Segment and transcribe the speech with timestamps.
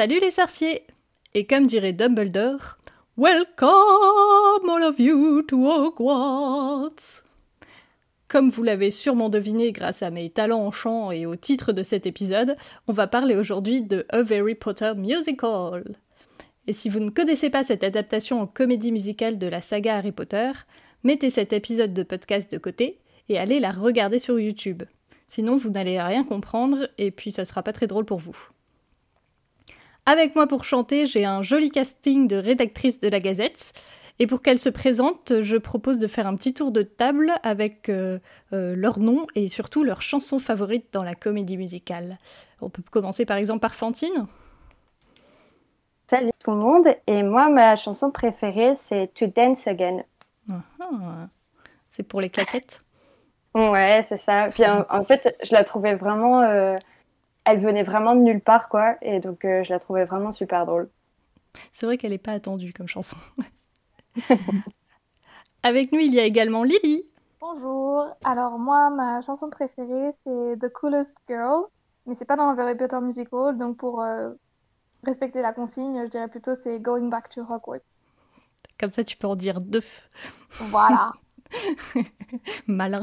[0.00, 0.84] Salut les sorciers
[1.34, 2.78] Et comme dirait Dumbledore,
[3.18, 7.22] Welcome all of you to Hogwarts
[8.26, 11.82] Comme vous l'avez sûrement deviné grâce à mes talents en chant et au titre de
[11.82, 12.56] cet épisode,
[12.88, 15.84] on va parler aujourd'hui de A Harry Potter Musical.
[16.66, 20.12] Et si vous ne connaissez pas cette adaptation en comédie musicale de la saga Harry
[20.12, 20.52] Potter,
[21.04, 24.82] mettez cet épisode de podcast de côté et allez la regarder sur YouTube.
[25.26, 28.48] Sinon, vous n'allez rien comprendre et puis ça sera pas très drôle pour vous.
[30.10, 33.72] Avec moi pour chanter, j'ai un joli casting de rédactrices de la Gazette.
[34.18, 37.88] Et pour qu'elles se présentent, je propose de faire un petit tour de table avec
[37.88, 38.18] euh,
[38.52, 42.18] euh, leur nom et surtout leurs chansons favorites dans la comédie musicale.
[42.60, 44.26] On peut commencer par exemple par Fantine.
[46.08, 50.02] Salut tout le monde, et moi ma chanson préférée c'est To Dance Again.
[50.50, 51.28] Ah,
[51.88, 52.82] c'est pour les claquettes?
[53.54, 54.48] Ouais, c'est ça.
[54.52, 56.42] Puis en, fait, je la trouvais vraiment.
[56.42, 56.76] Euh,
[57.52, 58.96] elle venait vraiment de nulle part, quoi.
[59.02, 60.88] Et donc, euh, je la trouvais vraiment super drôle.
[61.72, 63.16] C'est vrai qu'elle n'est pas attendue comme chanson.
[65.62, 67.04] Avec nous, il y a également Lily.
[67.40, 68.06] Bonjour.
[68.24, 71.64] Alors, moi, ma chanson préférée, c'est The Coolest Girl.
[72.06, 73.58] Mais c'est pas dans Harry Potter Musical.
[73.58, 74.30] Donc, pour euh,
[75.04, 77.80] respecter la consigne, je dirais plutôt c'est Going Back to Hogwarts.
[78.78, 79.84] Comme ça, tu peux en dire deux.
[80.70, 81.12] Voilà.
[82.66, 83.02] Malin.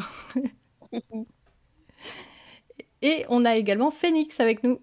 [3.02, 4.80] Et on a également Phoenix avec nous.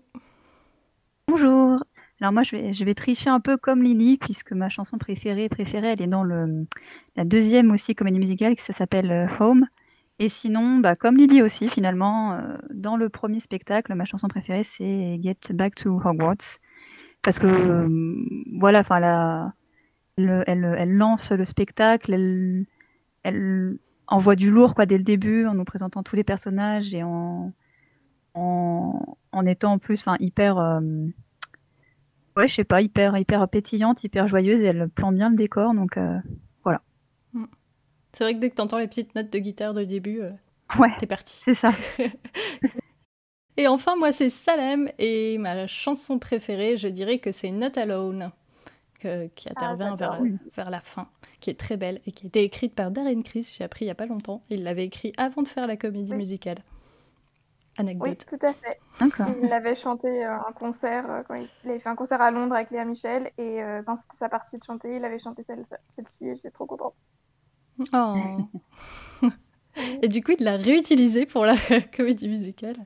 [1.29, 1.83] Bonjour.
[2.21, 6.03] Alors moi, je vais, tricher un peu comme Lily, puisque ma chanson préférée, préférée, elle
[6.03, 6.67] est dans le,
[7.17, 9.67] la deuxième aussi comédie musicale, qui s'appelle euh, Home.
[10.21, 14.63] Et sinon, bah, comme Lily aussi, finalement, euh, dans le premier spectacle, ma chanson préférée,
[14.63, 16.61] c'est Get Back to Hogwarts.
[17.23, 18.17] Parce que, euh,
[18.59, 19.53] voilà, enfin,
[20.17, 22.67] elle, elle, elle, lance le spectacle, elle,
[23.25, 27.03] elle envoie du lourd quoi dès le début en nous présentant tous les personnages et
[27.03, 27.53] en
[28.35, 30.81] en, en étant en plus hyper euh,
[32.37, 35.75] ouais je sais pas hyper hyper pétillante hyper joyeuse et elle plante bien le décor
[35.75, 36.19] donc euh,
[36.63, 36.81] voilà
[37.33, 37.45] mm.
[38.13, 40.31] c'est vrai que dès que t'entends les petites notes de guitare de début euh,
[40.79, 41.73] ouais t'es parti c'est ça
[43.57, 48.31] et enfin moi c'est Salem et ma chanson préférée je dirais que c'est Not Alone
[49.35, 50.19] qui ah, intervient vers,
[50.57, 51.11] vers la fin
[51.45, 53.89] qui est très belle et qui a été écrite par Darren Criss, j'ai appris il
[53.89, 54.43] n'y a pas longtemps.
[54.49, 56.65] Il l'avait écrit avant de faire la comédie musicale.
[57.77, 58.09] Anecdote.
[58.09, 58.81] Oui, tout à fait.
[59.43, 62.55] Il l'avait chanté euh, un concert, euh, quand il, avait fait un concert à Londres
[62.55, 66.29] avec Léa Michel, et euh, quand c'était sa partie de chanter, il avait chanté celle-ci,
[66.29, 66.95] et j'étais trop contente.
[67.93, 68.15] Oh.
[70.03, 71.57] et du coup, il l'a réutilisé pour la
[71.97, 72.77] comédie musicale.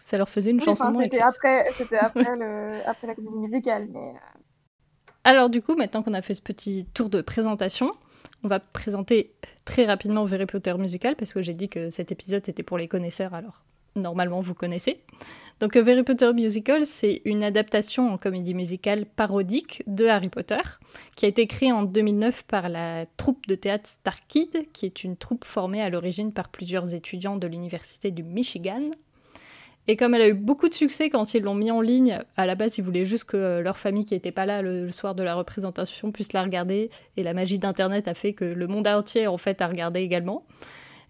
[0.00, 0.92] Ça leur faisait une chanson.
[1.00, 1.68] C'était après,
[2.00, 4.14] après, le, après la comédie musicale, mais
[5.24, 7.92] alors du coup, maintenant qu'on a fait ce petit tour de présentation,
[8.44, 9.32] on va présenter
[9.64, 12.88] très rapidement Harry Potter Musical, parce que j'ai dit que cet épisode était pour les
[12.88, 13.62] connaisseurs, alors
[13.94, 15.00] normalement vous connaissez.
[15.60, 20.60] Donc Harry Potter Musical, c'est une adaptation en comédie musicale parodique de Harry Potter,
[21.14, 25.16] qui a été créée en 2009 par la troupe de théâtre Starkid, qui est une
[25.16, 28.90] troupe formée à l'origine par plusieurs étudiants de l'Université du Michigan,
[29.88, 32.46] et comme elle a eu beaucoup de succès quand ils l'ont mis en ligne, à
[32.46, 35.24] la base, ils voulaient juste que leur famille qui n'était pas là le, soir de
[35.24, 36.90] la représentation puisse la regarder.
[37.16, 40.44] Et la magie d'Internet a fait que le monde entier, en fait, a regardé également.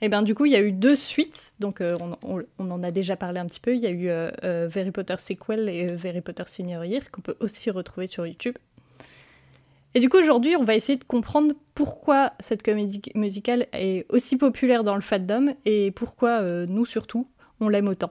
[0.01, 1.53] Et bien du coup, il y a eu deux suites.
[1.61, 3.75] Donc, euh, on, en a déjà parlé un petit peu.
[3.75, 7.21] Il y a eu euh, euh, Harry Potter Sequel et Harry Potter Senior Year, qu'on
[7.21, 8.57] peut aussi retrouver sur YouTube.
[9.95, 14.39] Et du coup, aujourd'hui, on va essayer de comprendre pourquoi cette comédie musicale est aussi
[14.39, 17.29] populaire dans le fandom et pourquoi nous, surtout,
[17.61, 18.11] on l'aime autant.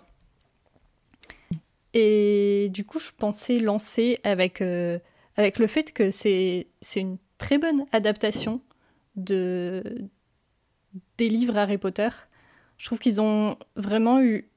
[1.93, 4.99] Et du coup, je pensais lancer avec, euh,
[5.35, 8.61] avec le fait que c'est une très bonne adaptation
[9.15, 9.83] de,
[11.17, 12.09] des livres Harry Potter.
[12.77, 14.49] Je trouve qu'ils ont vraiment eu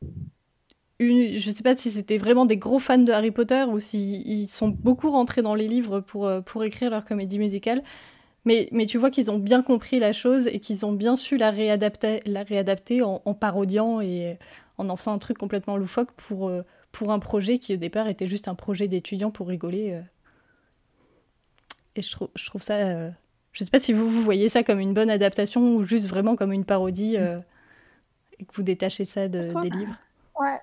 [1.00, 4.48] une, je sais pas si c'était vraiment des gros fans de Harry Potter ou s'ils
[4.48, 7.82] sont beaucoup rentrés dans les livres pour, euh, pour écrire leur comédie musicale.
[8.44, 11.36] Mais, mais tu vois qu'ils ont bien compris la chose et qu'ils ont bien su
[11.36, 14.38] la réadapter, la réadapter en, parodiant et
[14.76, 16.62] en en faisant un truc complètement loufoque pour, euh,
[16.94, 19.92] pour un projet qui au départ était juste un projet d'étudiant pour rigoler.
[19.92, 20.00] Euh.
[21.96, 22.74] Et je trouve, je trouve ça.
[22.74, 23.10] Euh,
[23.52, 26.36] je sais pas si vous, vous voyez ça comme une bonne adaptation ou juste vraiment
[26.36, 27.38] comme une parodie euh,
[28.38, 29.96] et que vous détachez ça de, des livres.
[30.40, 30.58] Ouais,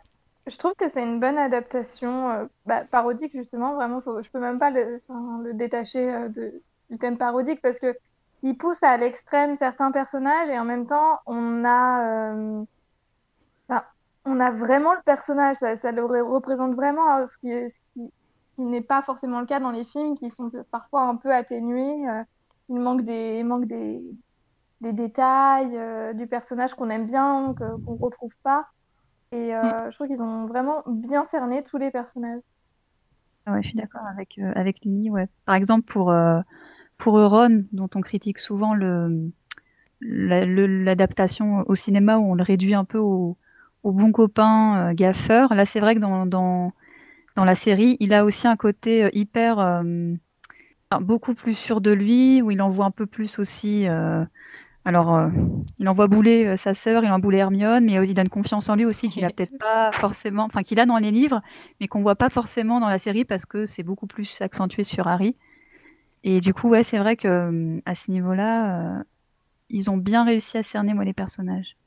[0.48, 3.76] je trouve que c'est une bonne adaptation bah, parodique justement.
[3.76, 5.02] Vraiment, faut, je peux même pas le,
[5.44, 7.96] le détacher de, du thème parodique parce que
[8.44, 12.66] il pousse à l'extrême certains personnages et en même temps on a
[14.26, 17.80] on a vraiment le personnage, ça, le représente vraiment, hein, ce qui, ce
[18.56, 22.08] qui, n'est pas forcément le cas dans les films qui sont parfois un peu atténués.
[22.08, 22.24] Euh,
[22.70, 24.04] il manque des, manque des,
[24.82, 28.68] des détails euh, du personnage qu'on aime bien, qu'on ne retrouve pas.
[29.32, 29.92] Et euh, mm.
[29.92, 32.42] je trouve qu'ils ont vraiment bien cerné tous les personnages.
[33.48, 35.10] Ah ouais, je suis d'accord avec, avec Lily.
[35.10, 35.28] Ouais.
[35.46, 36.14] Par exemple, pour,
[37.00, 39.32] pour Euron, dont on critique souvent le,
[40.02, 43.38] l'adaptation au cinéma où on le réduit un peu au,
[43.84, 45.54] au bon copain euh, gaffeur.
[45.54, 46.74] Là, c'est vrai que dans, dans,
[47.36, 49.84] dans la série, il a aussi un côté hyper.
[51.02, 53.88] beaucoup plus sûr de lui, où il en voit un peu plus aussi
[54.84, 55.30] alors, euh,
[55.78, 58.68] il envoie bouler euh, sa sœur, il envoie bouler Hermione, mais il a une confiance
[58.68, 61.42] en lui aussi qu'il a peut-être pas forcément, enfin qu'il a dans les livres,
[61.80, 65.08] mais qu'on voit pas forcément dans la série parce que c'est beaucoup plus accentué sur
[65.08, 65.36] Harry.
[66.24, 69.04] Et du coup, ouais, c'est vrai que euh, à ce niveau-là,
[69.70, 71.78] ils ont bien réussi à cerner moi les personnages.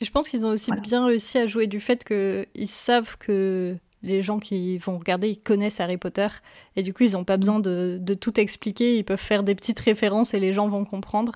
[0.00, 4.22] Je pense qu'ils ont aussi bien réussi à jouer du fait qu'ils savent que les
[4.22, 6.28] gens qui vont regarder, ils connaissent Harry Potter.
[6.76, 8.96] Et du coup, ils n'ont pas besoin de, de, tout expliquer.
[8.96, 11.32] Ils peuvent faire des petites références et les gens vont comprendre.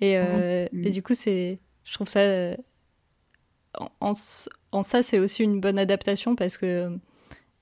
[0.00, 2.20] Et, euh, et du coup, c'est, je trouve ça.
[4.00, 4.14] En,
[4.72, 6.90] en, ça, c'est aussi une bonne adaptation parce que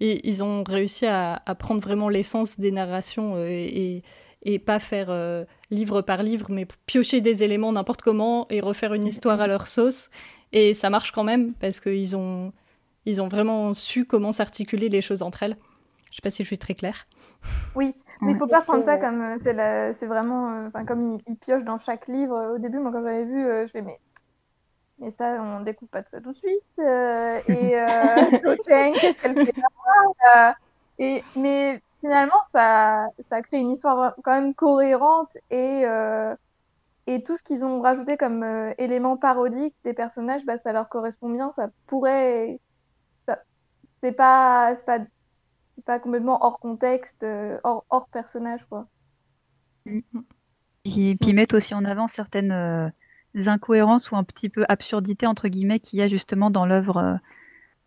[0.01, 4.03] ils ont réussi à, à prendre vraiment l'essence des narrations euh, et,
[4.43, 8.95] et, pas faire euh, livre par livre, mais piocher des éléments n'importe comment et refaire
[8.95, 10.11] une histoire à leur sauce.
[10.53, 12.53] Et ça marche quand même parce qu'ils ont,
[13.05, 15.57] ils ont vraiment su comment s'articuler les choses entre elles.
[16.11, 17.07] Je sais pas si je suis très claire.
[17.75, 19.93] Oui, mais il faut pas prendre ça comme euh, c'est la...
[19.95, 22.55] c'est vraiment euh, enfin comme il, pioche dans chaque livre.
[22.55, 23.99] Au début, moi quand j'avais vu, euh, je fais mais
[24.99, 26.63] mais ça on découvre pas de ça tout de suite.
[26.79, 26.83] et
[28.67, 29.55] qu'est-ce qu'elle fait
[30.35, 30.57] là?
[30.99, 35.85] Et mais finalement ça ça crée une histoire quand même cohérente et
[37.07, 38.45] et tout ce qu'ils ont rajouté comme
[38.77, 41.51] élément parodique des personnages, bah, ça leur correspond bien.
[41.53, 42.61] Ça pourrait
[44.03, 45.01] c'est pas pas
[45.85, 48.89] pas complètement hors contexte, euh, hors, hors personnage, quoi.
[49.85, 52.89] Puis, ils mettent aussi en avant certaines euh,
[53.47, 57.15] incohérences ou un petit peu absurdité entre guillemets qu'il y a justement dans l'œuvre euh,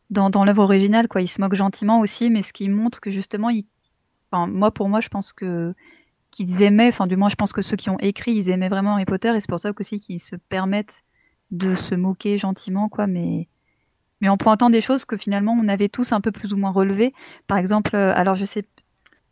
[0.09, 3.11] dans, dans l'œuvre originale quoi ils se moquent gentiment aussi mais ce qui montre que
[3.11, 3.65] justement ils...
[4.31, 5.73] enfin, moi pour moi je pense que
[6.31, 8.93] qu'ils aimaient enfin du moins je pense que ceux qui ont écrit ils aimaient vraiment
[8.93, 11.03] Harry Potter et c'est pour ça aussi qu'ils se permettent
[11.51, 13.49] de se moquer gentiment quoi mais
[14.21, 16.71] mais en pointant des choses que finalement on avait tous un peu plus ou moins
[16.71, 17.13] relevées.
[17.47, 18.65] Par exemple, euh, alors je sais,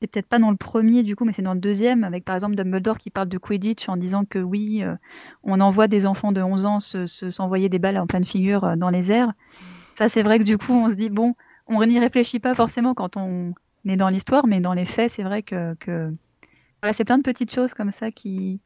[0.01, 2.35] c'est peut-être pas dans le premier du coup, mais c'est dans le deuxième, avec par
[2.35, 4.95] exemple Dumbledore qui parle de Quidditch en disant que oui, euh,
[5.43, 8.75] on envoie des enfants de 11 ans s'envoyer se, des balles en pleine figure euh,
[8.75, 9.33] dans les airs.
[9.95, 11.35] Ça, c'est vrai que du coup, on se dit, bon,
[11.67, 13.53] on n'y réfléchit pas forcément quand on
[13.87, 16.13] est dans l'histoire, mais dans les faits, c'est vrai que, que...
[16.81, 18.61] Voilà, c'est plein de petites choses comme ça qui,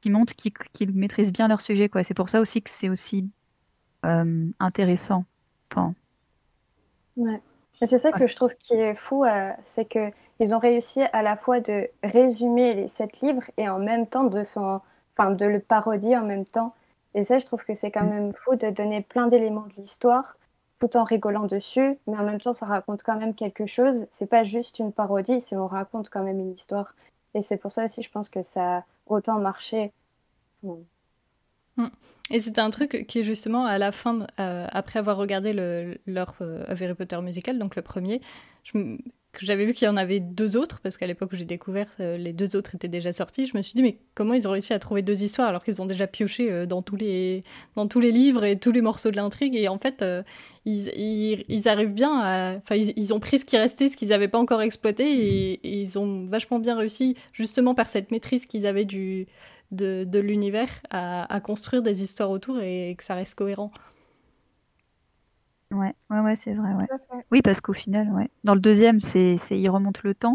[0.00, 1.88] qui montrent qu'ils maîtrisent bien leur sujet.
[1.88, 2.02] quoi.
[2.02, 3.28] C'est pour ça aussi que c'est aussi
[4.58, 5.24] intéressant.
[7.16, 7.40] Ouais.
[7.82, 10.10] c'est ça que je trouve qui est fou, euh, c'est que
[10.40, 14.24] ils ont réussi à la fois de résumer les sept livres et en même temps
[14.24, 14.80] de, son,
[15.16, 16.74] enfin, de le parodier en même temps.
[17.14, 18.10] Et ça, je trouve que c'est quand mm.
[18.10, 20.36] même fou de donner plein d'éléments de l'histoire
[20.82, 24.06] tout en rigolant dessus, mais en même temps, ça raconte quand même quelque chose.
[24.10, 26.96] C'est pas juste une parodie, c'est on raconte quand même une histoire.
[27.34, 29.92] Et c'est pour ça aussi, je pense que ça a autant marché.
[30.64, 31.84] Mm.
[32.30, 36.34] Et c'était un truc qui, justement, à la fin, euh, après avoir regardé le, leur
[36.40, 38.20] euh, Harry Potter musical, donc le premier,
[39.32, 41.86] que j'avais vu qu'il y en avait deux autres, parce qu'à l'époque où j'ai découvert,
[42.00, 43.46] euh, les deux autres étaient déjà sortis.
[43.46, 45.80] Je me suis dit, mais comment ils ont réussi à trouver deux histoires alors qu'ils
[45.80, 47.42] ont déjà pioché dans, tous les,
[47.74, 49.56] dans tous les livres et tous les morceaux de l'intrigue?
[49.56, 50.04] Et en fait,
[50.66, 52.56] ils, ils, arrivent bien à.
[52.56, 55.80] Enfin, ils, ont pris ce qui restait, ce qu'ils n'avaient pas encore exploité, et, et,
[55.80, 59.26] ils ont vachement bien réussi, justement par cette maîtrise qu'ils avaient du,
[59.72, 63.72] de, de l'univers à, construire des histoires autour et, que ça reste cohérent.
[66.32, 66.72] Ouais, c'est vrai.
[66.72, 66.86] Ouais.
[67.30, 68.30] Oui, parce qu'au final, ouais.
[68.44, 70.34] dans le deuxième, c'est, c'est ils remontent le temps.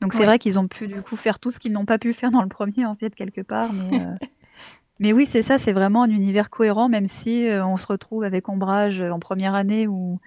[0.00, 2.14] Donc c'est vrai qu'ils ont pu du coup faire tout ce qu'ils n'ont pas pu
[2.14, 4.14] faire dans le premier en fait quelque part, mais euh,
[4.98, 8.24] mais oui c'est ça, c'est vraiment un univers cohérent même si euh, on se retrouve
[8.24, 10.18] avec Ombrage en première année ou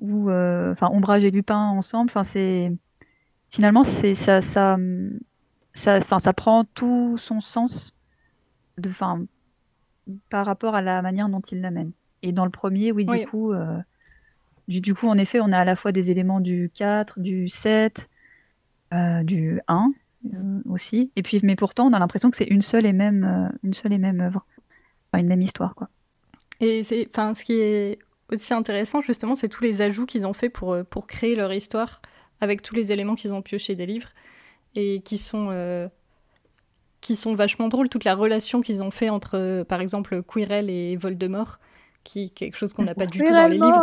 [0.00, 2.10] ou euh, enfin Ombrage et Lupin ensemble.
[2.10, 2.70] Enfin c'est
[3.48, 4.76] finalement c'est ça ça
[5.72, 7.94] ça, ça prend tout son sens
[8.76, 8.90] de,
[10.28, 11.92] par rapport à la manière dont il l'amène.
[12.22, 13.52] Et dans le premier, oui, du coup,
[14.68, 17.48] euh, du, coup, en effet, on a à la fois des éléments du 4, du
[17.48, 18.08] 7,
[18.92, 19.92] euh, du 1
[20.26, 21.12] euh, aussi.
[21.16, 23.92] Et puis, mais pourtant, on a l'impression que c'est une seule et même, une seule
[23.92, 24.44] et même œuvre,
[25.12, 25.88] enfin, une même histoire, quoi.
[26.60, 27.98] Et c'est, enfin, ce qui est
[28.32, 32.00] aussi intéressant, justement, c'est tous les ajouts qu'ils ont fait pour, pour créer leur histoire
[32.40, 34.08] avec tous les éléments qu'ils ont piochés des livres
[34.74, 35.88] et qui sont, euh,
[37.00, 37.88] qui sont vachement drôles.
[37.88, 41.58] Toute la relation qu'ils ont fait entre, euh, par exemple, Quirrell et Voldemort,
[42.04, 43.82] qui est quelque chose qu'on n'a pas du tout dans les livres,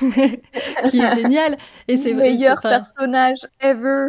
[0.90, 1.56] qui est génial.
[1.88, 4.08] Et c'est meilleur personnage ever.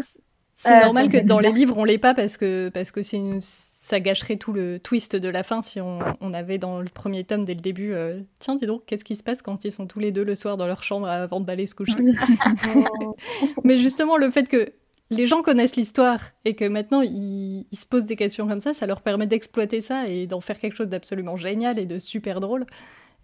[0.58, 3.42] C'est normal que dans les livres on l'ait pas parce que parce que c'est une
[3.42, 7.26] ça gâcherait tout le twist de la fin si on, on avait dans le premier
[7.26, 9.88] tome dès le début euh, tiens dis donc qu'est-ce qui se passe quand ils sont
[9.88, 11.98] tous les deux le soir dans leur chambre avant d'aller se coucher?
[13.66, 14.72] Mais justement le fait que
[15.10, 18.74] les gens connaissent l'histoire et que maintenant ils, ils, se posent des questions comme ça
[18.74, 22.40] ça leur permet d'exploiter ça et d'en faire quelque chose d'absolument génial et de super
[22.40, 22.66] drôle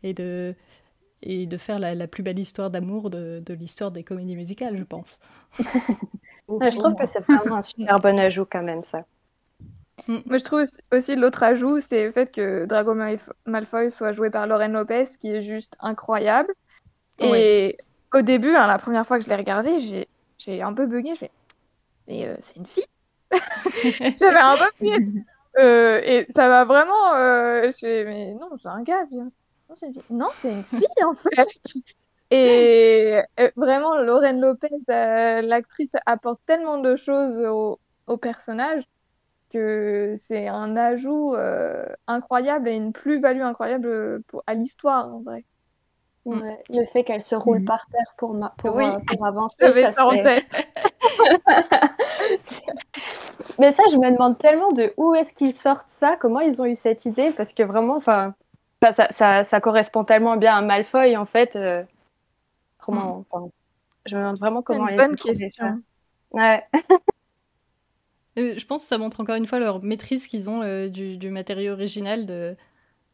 [0.04, 0.56] et de
[1.22, 4.78] et de faire la, la plus belle histoire d'amour de, de l'histoire des comédies musicales
[4.78, 5.20] je pense
[5.60, 9.06] je trouve que c'est vraiment un super bon ajout quand même ça
[10.08, 10.18] Mm.
[10.26, 12.96] Moi, je trouve aussi l'autre ajout, c'est le fait que Drago
[13.46, 16.54] Malfoy soit joué par Lauren Lopez, qui est juste incroyable.
[17.20, 17.78] Et
[18.14, 20.08] au début, hein, la première fois que je l'ai regardé,
[20.38, 21.16] j'ai un peu bugué.
[21.16, 21.26] Je
[22.08, 22.86] mais euh, c'est une fille?
[24.20, 24.88] J'avais un peu
[25.60, 27.14] euh, et ça va vraiment.
[27.16, 29.30] Euh, mais non, c'est un gars, bien.
[29.70, 30.04] Non, c'est une fille.
[30.10, 31.48] Non, c'est une fille, en fait.
[32.32, 38.84] Et euh, vraiment, Lauren Lopez, l'actrice, apporte tellement de choses au, au personnage
[39.50, 45.44] que c'est un ajout euh, incroyable et une plus-value incroyable pour, à l'histoire en vrai.
[46.26, 47.66] Ouais, le fait qu'elle se roule mm.
[47.66, 48.54] par terre pour, ma...
[48.58, 48.86] pour, oui.
[48.86, 49.56] euh, pour avancer.
[49.58, 49.72] Ça.
[53.58, 56.66] Mais ça, je me demande tellement de où est-ce qu'ils sortent ça, comment ils ont
[56.66, 58.36] eu cette idée, parce que vraiment, enfin,
[58.82, 61.56] ça, ça, ça, correspond tellement bien à Malfoy en fait.
[61.56, 61.84] Euh...
[62.78, 63.50] Comment, mm.
[64.06, 64.86] je me demande vraiment comment.
[64.88, 65.50] C'est une bonne question.
[65.52, 65.76] Ça.
[66.32, 66.64] Ouais.
[68.38, 71.18] Euh, je pense que ça montre encore une fois leur maîtrise qu'ils ont euh, du,
[71.18, 72.56] du, matériau original de,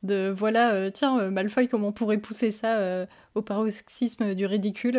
[0.03, 4.45] de voilà, euh, tiens, euh, Malfoy, comment on pourrait pousser ça euh, au paroxysme du
[4.45, 4.98] ridicule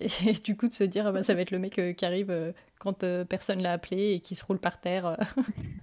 [0.00, 2.54] et, et, du coup de se dire, bah, ça va être le mec qui arrive
[2.78, 5.16] quand personne l'a appelé et qui se roule par terre.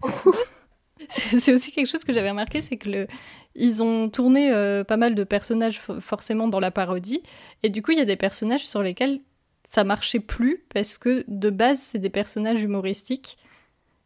[1.09, 3.07] c'est aussi quelque chose que j'avais remarqué, c'est que le...
[3.55, 4.51] ils ont tourné
[4.87, 7.21] pas mal de personnages forcément dans la parodie,
[7.63, 9.19] et du coup il y a des personnages sur lesquels
[9.67, 13.37] ça marchait plus parce que de base c'est des personnages humoristiques.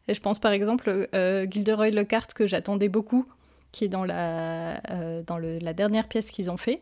[0.08, 3.26] Et je pense par exemple euh, Gilderoy Lockhart que j'attendais beaucoup,
[3.70, 6.80] qui est dans la, euh, dans le, la dernière pièce qu'ils ont fait.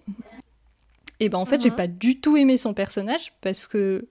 [1.21, 1.63] Et ben en fait mm -hmm.
[1.65, 4.09] j'ai pas du tout aimé son personnage parce que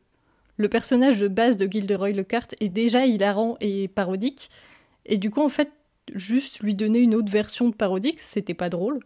[0.58, 4.52] le personnage de base de Gilderoy Lockhart est déjà hilarant et parodique.
[5.06, 5.72] Et du coup en fait
[6.16, 9.00] juste lui donner une autre version de parodique c'était pas drôle.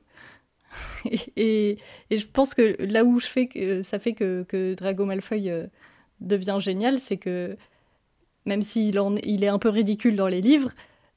[1.36, 1.78] et,
[2.12, 5.68] je pense que là où ça fait que, que Drago Malfoy euh,
[6.20, 7.58] devient génial, c'est que
[8.46, 10.72] même s'il il est un peu ridicule dans les livres,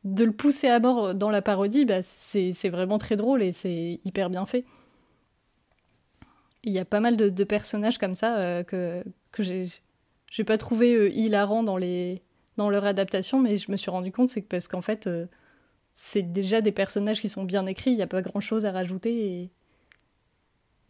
[0.05, 4.01] de le pousser à bord dans la parodie, bah, c'est vraiment très drôle et c'est
[4.05, 4.65] hyper bien fait.
[6.63, 9.03] Il y a pas mal de, personnages comme ça euh, que,
[9.43, 14.43] j'ai pas trouvé euh, hilarant dans, leur adaptation, mais je me suis rendu compte, c'est
[14.43, 15.09] que parce qu'en fait,
[15.99, 18.71] c'est déjà des personnages qui sont bien écrits, il n'y a pas grand chose à
[18.71, 19.51] rajouter et...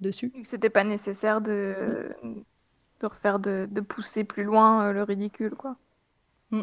[0.00, 0.32] dessus.
[0.42, 2.10] C'était pas nécessaire de,
[3.00, 5.76] de refaire de, de pousser plus loin euh, le ridicule, quoi.
[6.50, 6.62] Mm.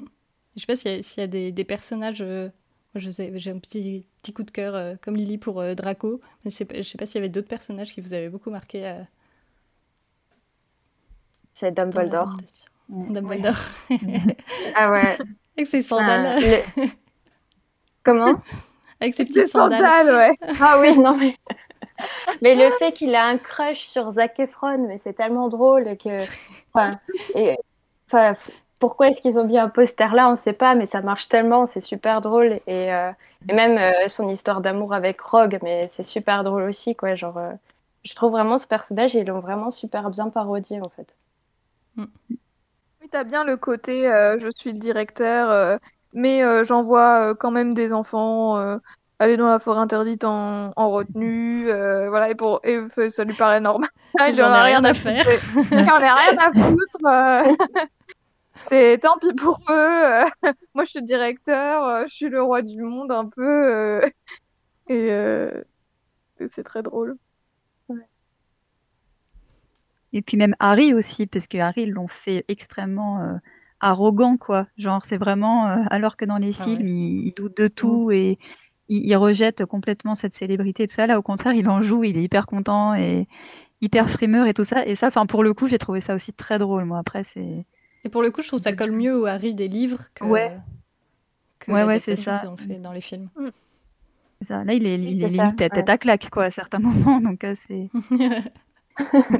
[0.57, 2.21] Je sais pas s'il y a, y a des, des, personnages.
[2.21, 2.49] Euh,
[2.95, 6.19] je sais, j'ai un petit, petit coup de cœur euh, comme Lily pour euh, Draco,
[6.43, 6.65] mais je sais
[6.97, 8.85] pas s'il y avait d'autres personnages qui vous avaient beaucoup marqué.
[8.85, 9.01] Euh,
[11.53, 12.35] C'est Dumbledore.
[12.89, 13.61] Dumbledore.
[14.75, 15.17] ah ouais.
[15.57, 16.25] Avec ses sandales.
[16.25, 16.39] Ah,
[16.75, 16.89] le...
[18.03, 18.41] Comment
[19.01, 19.79] Avec ses petites sandales.
[19.79, 20.15] sandales.
[20.15, 20.53] ouais.
[20.61, 21.37] Ah oui, non mais.
[22.41, 26.17] mais le fait qu'il a un crush sur Zac Efron, mais c'est tellement drôle que.
[26.73, 26.91] Enfin,
[27.35, 27.57] et...
[28.07, 28.33] enfin
[28.79, 31.29] pourquoi est-ce qu'ils ont mis un poster là On ne sait pas, mais ça marche
[31.29, 32.59] tellement, c'est super drôle.
[32.67, 33.11] Et, euh,
[33.47, 37.15] et même euh, son histoire d'amour avec Rogue, mais c'est super drôle aussi, quoi.
[37.15, 37.53] Genre, euh,
[38.03, 41.15] je trouve vraiment ce personnage, ils l'ont vraiment super bien parodié, en fait.
[41.95, 42.05] Mm.
[43.01, 45.77] Oui, t'as bien le côté, euh, je suis le directeur, euh,
[46.13, 48.57] mais euh, j'envoie quand même des enfants
[49.19, 52.79] aller dans la forêt interdite en, en retenue, voilà, et pour, et
[53.11, 53.89] ça lui paraît normal.
[54.29, 55.25] Il en a rien à faire.
[55.71, 57.87] Il en a rien à foutre.
[58.67, 60.23] c'est tant pis pour eux.
[60.73, 63.41] Moi, je suis directeur, je suis le roi du monde un peu.
[63.65, 64.09] Euh,
[64.87, 65.63] et euh,
[66.49, 67.17] c'est très drôle.
[70.15, 73.33] Et puis même Harry aussi, parce que Harry, l'ont fait extrêmement euh,
[73.83, 74.67] arrogant, quoi.
[74.77, 75.67] Genre, c'est vraiment.
[75.67, 76.91] euh, alors que dans les Ah films, ouais.
[76.91, 78.37] il, il doute de tout et
[78.89, 81.07] il, il rejette complètement cette célébrité et tout ça.
[81.07, 83.27] Là, au contraire, il en joue, il est hyper content et
[83.81, 84.85] hyper frimeur et tout ça.
[84.85, 86.85] Et ça, enfin, pour le coup, j'ai trouvé ça aussi très drôle.
[86.85, 87.65] Moi, après, c'est.
[88.05, 90.25] Et pour le coup, je trouve que ça colle mieux au Harry des livres que,
[90.25, 90.57] Ouais.
[91.59, 92.39] que Ouais, ouais, c'est ça.
[92.39, 93.29] qu'ils ont fait dans les films.
[94.41, 94.63] ça.
[94.65, 95.79] Là, il est, Oui, il c'est est ça, limite tête, ouais.
[95.79, 97.21] tête à claque, quoi, à certains moments.
[97.21, 97.89] Donc, euh, c'est.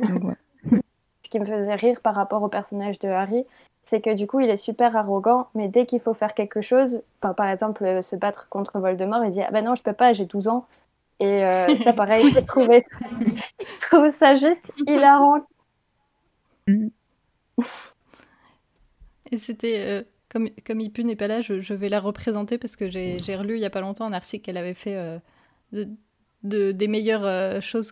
[0.09, 0.79] donc, ouais.
[1.25, 3.43] Ce qui me faisait rire par rapport au personnage de Harry,
[3.83, 7.03] c'est que du coup, il est super arrogant, mais dès qu'il faut faire quelque chose,
[7.19, 10.13] par exemple, euh, se battre contre Voldemort, il dit Ah ben non, je peux pas,
[10.13, 10.65] j'ai 12 ans.
[11.19, 12.95] Et euh, ça, pareil, je trouvais ça,
[13.59, 15.41] je trouve ça juste hilarant.
[19.31, 19.79] Et c'était.
[19.79, 23.35] euh, comme, comme Ipu n'est pas là, je, je, vais la représenter parce que j'ai
[23.35, 25.19] relu il y a pas longtemps un article qu'elle avait fait euh,
[25.73, 25.87] de,
[26.41, 27.91] de, des meilleures choses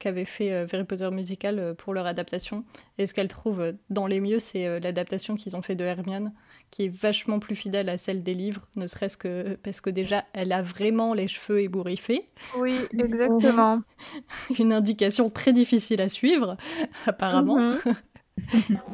[0.00, 2.64] qu'avait fait euh, Harry Potter musical euh, pour leur adaptation.
[2.98, 6.32] Et ce qu'elle trouve euh, dans les mieux, c'est l'adaptation qu'ils ont fait de Hermione,
[6.72, 10.24] qui est vachement plus fidèle à celle des livres, ne serait-ce que parce que déjà,
[10.32, 12.28] elle a vraiment les cheveux ébouriffés.
[12.56, 13.82] Oui, exactement.
[14.58, 16.56] Une indication très difficile à suivre,
[17.06, 17.58] apparemment.
[17.58, 17.94] Mm -hmm.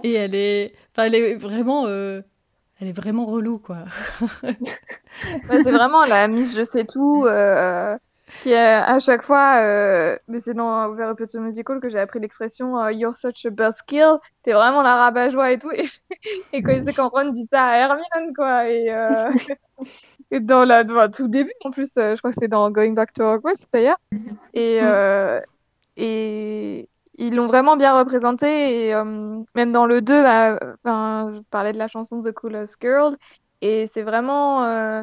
[0.02, 2.20] Et elle est, enfin, elle est vraiment, euh...
[2.80, 3.84] elle est vraiment relou, quoi.
[4.42, 7.24] bah, c'est vraiment la Miss Je sais tout.
[7.26, 7.96] Euh
[8.42, 12.20] qui est à chaque fois, euh, mais c'est dans Harry Potter Musical que j'ai appris
[12.20, 15.70] l'expression uh, You're such a buzzkill, t'es vraiment la rabat-joie et tout.
[15.72, 15.86] Et,
[16.52, 18.68] et quand c'est quand Ron dit ça à Hermione, quoi.
[18.68, 19.30] Et, euh,
[20.30, 22.92] et dans la, dans, tout début, en plus, euh, je crois que c'est dans Going
[22.92, 23.98] Back to Hogwarts d'ailleurs.
[24.54, 25.40] Et, euh,
[25.96, 26.88] et
[27.18, 28.86] ils l'ont vraiment bien représenté.
[28.86, 33.16] Et euh, même dans le 2, bah, je parlais de la chanson The Coolest Girl.
[33.62, 35.02] Et c'est vraiment euh,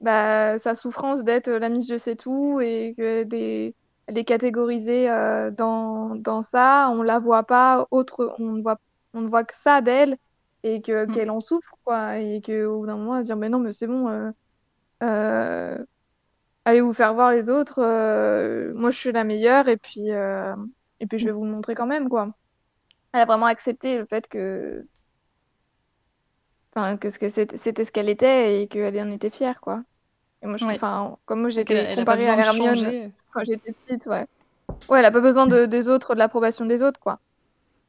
[0.00, 5.10] bah, sa souffrance d'être la Miss Je sais tout et que des, elle est catégorisée
[5.10, 6.88] euh, dans, dans ça.
[6.92, 8.78] On la voit pas autre, on ne voit,
[9.14, 10.16] on ne voit que ça d'elle
[10.62, 11.12] et que Mm.
[11.14, 13.58] qu'elle en souffre quoi et que au bout d'un moment elle se dit mais non
[13.58, 14.08] mais c'est bon.
[14.08, 14.30] euh,
[15.02, 15.84] euh,
[16.64, 17.80] allez vous faire voir les autres.
[17.80, 20.54] euh, moi je suis la meilleure et puis euh,
[21.00, 22.34] et puis je vais vous le montrer quand même quoi.
[23.12, 24.86] Elle a vraiment accepté le fait que
[26.74, 29.82] enfin que ce que c'était ce qu'elle était et qu'elle en était fière quoi.
[30.42, 30.78] Et moi je Ouais.
[31.26, 34.26] comme moi j'étais comparée à de Hermione quand j'étais petite ouais.
[34.88, 37.20] Ouais, elle a pas besoin de, des autres, de l'approbation des autres quoi.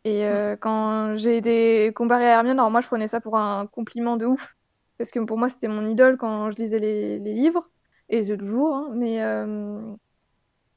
[0.04, 3.66] Et euh, quand j'ai été comparée à Hermione, alors moi je prenais ça pour un
[3.68, 4.56] compliment de ouf
[4.98, 7.70] parce que pour moi c'était mon idole quand je lisais les, les livres
[8.10, 9.96] et c'est toujours hein, mais euh,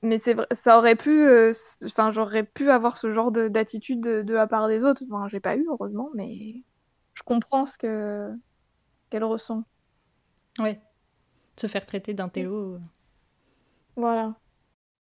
[0.02, 1.52] mais c'est vrai, ça aurait pu, euh,
[1.84, 5.02] enfin, j'aurais pu avoir ce genre de- d'attitude de, de la part des autres.
[5.10, 6.62] Enfin, j'ai pas eu, heureusement, mais
[7.18, 8.30] je comprends ce que
[9.10, 9.64] qu'elle ressent.
[10.60, 10.80] Ouais.
[11.56, 12.74] Se faire traiter d'un télo.
[12.74, 12.78] euh.
[13.96, 14.34] Voilà.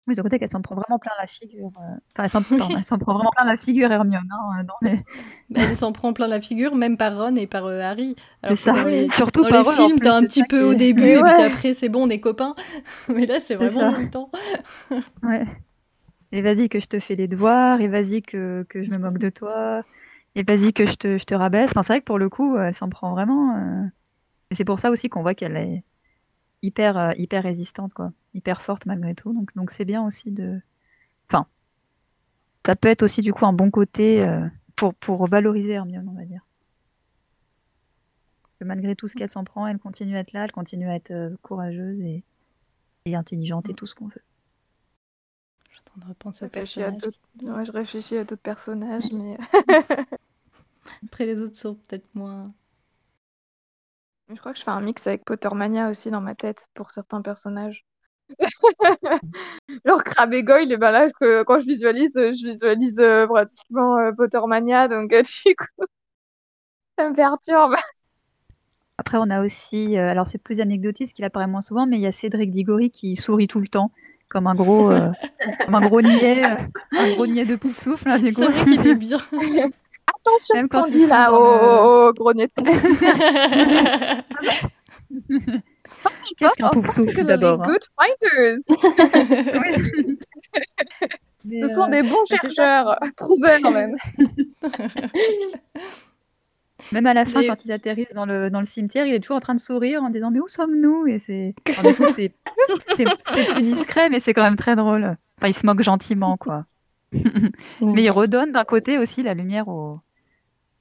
[0.06, 1.68] Oui, d'un côté qu'elle s'en prend vraiment plein la figure.
[1.80, 4.28] euh, Enfin, elle s'en pardon, elle s'en prend vraiment plein la figure, Hermione.
[4.30, 4.98] Hein, dans les...
[5.50, 8.18] Bah, Elle s'en prend plein la figure, même par Ron et par euh, Harry.
[8.42, 8.74] Alors C'est ça.
[8.74, 11.02] dans les, Surtout dans par les en films, plus, t'as un petit peu au début,
[11.04, 12.56] Mais et puis après, c'est bon, on est copains.
[13.08, 14.30] Mais là, c'est vraiment tout le temps.
[15.22, 15.46] Ouais.
[16.34, 19.20] Et vas-y que je te fais les devoirs, et vas-y que, que je me moque
[19.20, 19.84] de toi,
[20.36, 21.70] et vas-y que je te, je te rabaisse.
[21.72, 23.58] Enfin, c'est vrai que pour le coup, elle s'en prend vraiment.
[23.58, 23.86] euh,
[24.52, 25.84] c'est pour ça aussi qu'on voit qu'elle est
[26.62, 28.12] hyper, euh, hyper résistante, quoi.
[28.34, 29.34] Hyper forte malgré tout.
[29.34, 30.60] Donc, donc c'est bien aussi de.
[31.30, 31.48] Enfin,
[32.66, 36.14] ça peut être aussi du coup un bon côté euh, pour, pour valoriser Hermione, on
[36.14, 36.42] va dire.
[38.60, 40.96] Que malgré tout ce qu'elle s'en prend, elle continue à être là, elle continue à
[40.96, 42.24] être euh, courageuse et,
[43.06, 44.24] et intelligente et tout ce qu'on veut.
[45.70, 45.83] Je suis en train de repenser Je au
[47.44, 49.38] ouais, je réfléchis à d'autres personnages, mais
[51.06, 52.54] Après, les autres sont peut-être moins.
[54.30, 57.22] je crois que je fais un mix avec Pottermania aussi dans ma tête pour certains
[57.22, 57.86] personnages.
[59.86, 63.28] Genre Crabbe et Goyle, et ben là, que, quand je visualise, euh, je visualise euh,
[63.28, 65.86] pratiquement euh, Pottermania, donc euh, du coup,
[66.98, 67.76] ça me perturbe.
[68.98, 71.98] Après, on a aussi, euh, alors c'est plus anecdotique, ce qu'il apparaît moins souvent, mais
[71.98, 73.92] il y a Cédric Diggory qui sourit tout le temps,
[74.34, 75.10] comme un gros, euh,
[75.66, 76.56] comme un gros niais, euh,
[76.98, 78.10] un gros niais de pouf souffle.
[78.10, 79.18] Hein, C'est vrai qu'il est bien.
[80.06, 81.50] Attention Même quand dit là dans au, le-
[82.08, 82.54] au- au grenier de
[86.38, 87.68] Qu'est-ce qu'un Oh, pouf souffle d'abord hein?
[87.68, 88.58] good fighters.
[91.46, 92.38] Mais, Ce sont euh, des bons ça.
[92.42, 93.96] chercheurs, trouveurs même.
[96.94, 99.20] Même à la fin, Mais- quand ils atterrissent dans le, dans le cimetière, il est
[99.20, 101.08] toujours en train de sourire en disant Mais où sommes-nous?
[101.08, 101.56] Et c'est.
[102.96, 105.18] c'est plus discret, mais c'est quand même très drôle.
[105.38, 106.66] Enfin, il se moque gentiment, quoi.
[107.82, 110.00] mais il redonne d'un côté aussi la lumière au,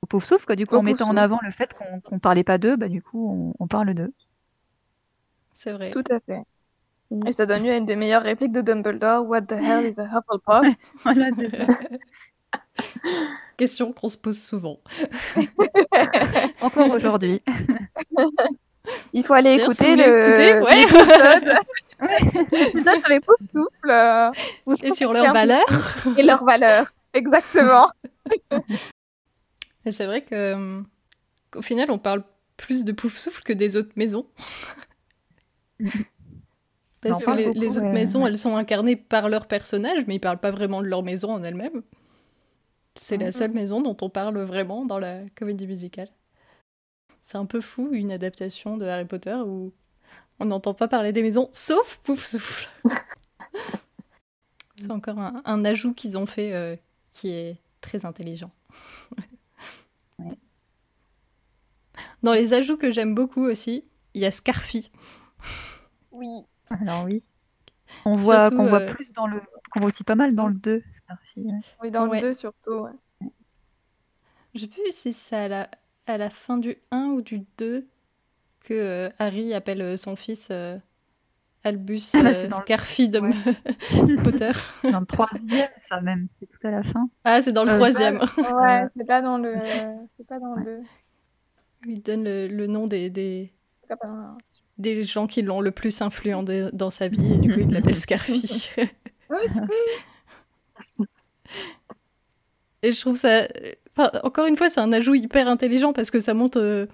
[0.02, 0.56] au pauvre souffle, quoi.
[0.56, 2.88] Du coup, Au en mettant en avant le fait qu'on qu'on parlait pas d'eux, bah,
[2.88, 4.12] du coup, on, on parle d'eux.
[5.54, 5.90] C'est vrai.
[5.90, 6.42] Tout à fait.
[7.12, 7.26] Mm.
[7.26, 9.26] Et ça donne lieu à une des meilleures répliques de Dumbledore.
[9.26, 10.74] What the hell is a Hufflepuff?
[11.04, 11.26] Voilà.
[13.56, 14.80] Question qu'on se pose souvent.
[16.60, 17.42] Encore aujourd'hui.
[19.12, 20.80] Il faut aller écouter le ouais.
[20.80, 21.54] l'épisode
[22.50, 23.90] l'épisode sur les poufs souffles.
[23.90, 24.30] euh,
[24.66, 25.66] vous Et sur saurez leur un peu valeur.
[26.00, 26.86] plus Et leurs valeurs.
[27.14, 27.88] Exactement.
[29.84, 30.82] Et c'est vrai que, euh,
[31.50, 32.24] qu'au final, on parle
[32.56, 34.26] plus de Pouf Souffle que des autres maisons.
[37.00, 40.20] Parce que les, beaucoup, les autres maisons, elles sont incarnées par leurs personnages, mais ils
[40.20, 41.82] parlent pas vraiment de leur maison en elle-même.
[42.94, 43.32] C'est la Mhm.
[43.32, 46.08] seule maison dont on parle vraiment dans la comédie musicale.
[47.22, 49.72] C'est un peu fou, une adaptation de Harry Potter où
[50.40, 52.68] on n'entend pas parler des maisons, sauf Pouf Souffle.
[54.78, 56.76] C'est encore un, un ajout qu'ils ont fait euh,
[57.10, 58.50] qui est très intelligent.
[60.18, 60.36] Ouais.
[62.22, 64.90] Dans les ajouts que j'aime beaucoup aussi, il y a Scarfy.
[66.10, 66.28] Oui.
[66.70, 67.22] Alors oui.
[68.04, 69.40] On voit qu'on voit euh, plus dans le.
[69.70, 70.82] qu'on voit aussi pas mal dans le 2.
[71.36, 71.52] Ouais.
[71.82, 72.20] Oui, dans Ouais.
[72.20, 72.70] le 2 surtout.
[72.72, 73.28] ouais.
[74.54, 75.70] Je sais plus si c'est à la,
[76.06, 77.86] à la fin du 1 ou du 2
[78.64, 80.76] que euh, Harry appelle euh, son fils euh,
[81.64, 83.20] Albus Ah bah, euh, dans le- Scarfy de
[84.22, 84.50] Potter.
[84.82, 86.28] C'est dans le troisième, ça même.
[86.38, 87.08] C'est tout à la fin.
[87.24, 88.18] Ah, c'est dans le Euh, troisième.
[88.36, 89.54] Ouais, c'est pas dans le.
[89.60, 90.80] C'est pas dans le 2.
[91.88, 93.52] Il donne le, le nom des, des,
[93.88, 93.96] pas
[94.78, 97.72] des gens qui l'ont le plus influent de- dans sa vie et du coup il
[97.72, 98.68] l'appelle Scarfy.
[102.82, 103.46] Et je trouve ça...
[104.24, 106.86] Encore une fois, c'est un ajout hyper intelligent parce que ça montre euh,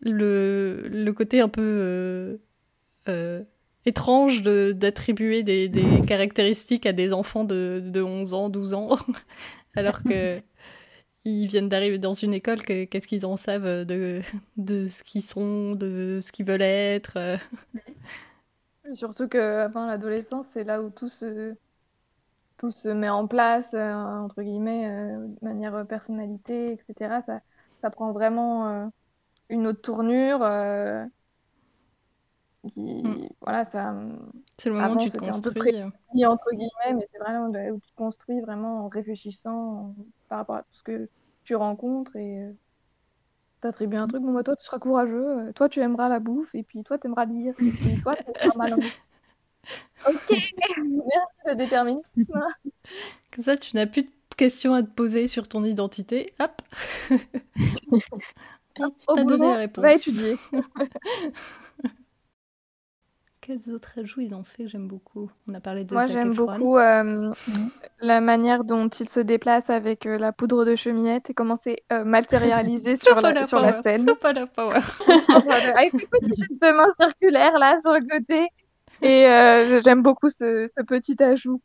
[0.00, 2.36] le, le côté un peu euh,
[3.08, 3.42] euh,
[3.86, 8.98] étrange d'attribuer des, des caractéristiques à des enfants de, de 11 ans, 12 ans,
[9.76, 10.40] alors que
[11.26, 14.22] ils viennent d'arriver dans une école, que- qu'est-ce qu'ils en savent de,
[14.56, 17.18] de ce qu'ils sont, de ce qu'ils veulent être?
[18.94, 21.54] Surtout que avant l'adolescence, c'est là où tout se,
[22.60, 27.22] tout se met en place, euh, entre guillemets, euh, de manière euh, personnalité, etc.
[27.24, 27.40] Ça,
[27.82, 28.86] ça prend vraiment euh,
[29.50, 30.42] une autre tournure.
[32.72, 33.14] qui, Mm.
[33.40, 33.94] Voilà, ça
[34.58, 35.72] C'est le moment où tu te c'était un peu construis.
[36.26, 39.96] entre guillemets, mais c'est vraiment où tu te construis vraiment en réfléchissant en-
[40.28, 41.10] par rapport à tout ce que
[41.44, 42.44] tu rencontres et
[43.60, 44.22] t'attribues un truc.
[44.22, 47.06] Bon, bah, toi, tu seras courageux, toi, tu aimeras la bouffe, et puis toi, tu
[47.06, 48.90] aimeras lire, et puis toi, tu aimeras ma langue.
[50.08, 52.06] Ok, merci le déterminisme.
[53.34, 56.32] Comme ça, tu n'as plus de questions à te poser sur ton identité.
[56.40, 56.62] Hop
[59.08, 59.82] Au t'as donné la réponse.
[59.82, 60.38] va étudier.
[63.40, 65.30] Quels autres ajouts ils ont fait j'aime beaucoup?
[65.50, 67.32] On a parlé de Moi, j'aime beaucoup euh,
[68.00, 71.78] la manière dont il se déplace avec euh, la poudre de chemillette et comment c'est
[71.90, 74.06] euh, matérialisé sur Pas la, sur la scène.
[74.20, 74.80] Pas la power.
[75.74, 78.46] Avec le petit geste de main circulaire là sur le côté.
[79.02, 81.60] Et euh, j'aime beaucoup ce, ce petit ajout.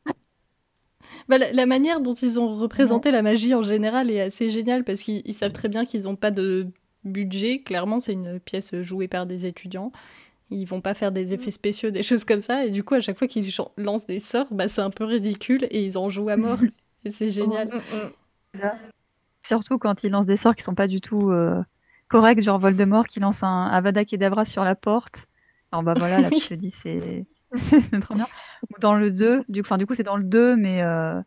[1.27, 4.83] Bah, la, la manière dont ils ont représenté la magie en général est assez géniale
[4.83, 6.67] parce qu'ils ils savent très bien qu'ils n'ont pas de
[7.03, 7.61] budget.
[7.61, 9.91] Clairement, c'est une pièce jouée par des étudiants.
[10.51, 12.65] Ils vont pas faire des effets spéciaux, des choses comme ça.
[12.65, 15.67] Et du coup, à chaque fois qu'ils lancent des sorts, bah, c'est un peu ridicule
[15.71, 16.59] et ils en jouent à mort.
[17.05, 17.69] et c'est génial.
[17.69, 18.69] Mm, mm.
[19.43, 21.61] Surtout quand ils lancent des sorts qui sont pas du tout euh,
[22.07, 25.27] corrects, genre Voldemort qui lance un Avada Kedavra sur la porte.
[25.71, 26.39] Alors bah voilà, là Oui.
[26.39, 28.27] tu te dis c'est c'est trop bien.
[28.71, 31.21] Ou dans le 2, du, enfin, du coup c'est dans le 2, mais euh,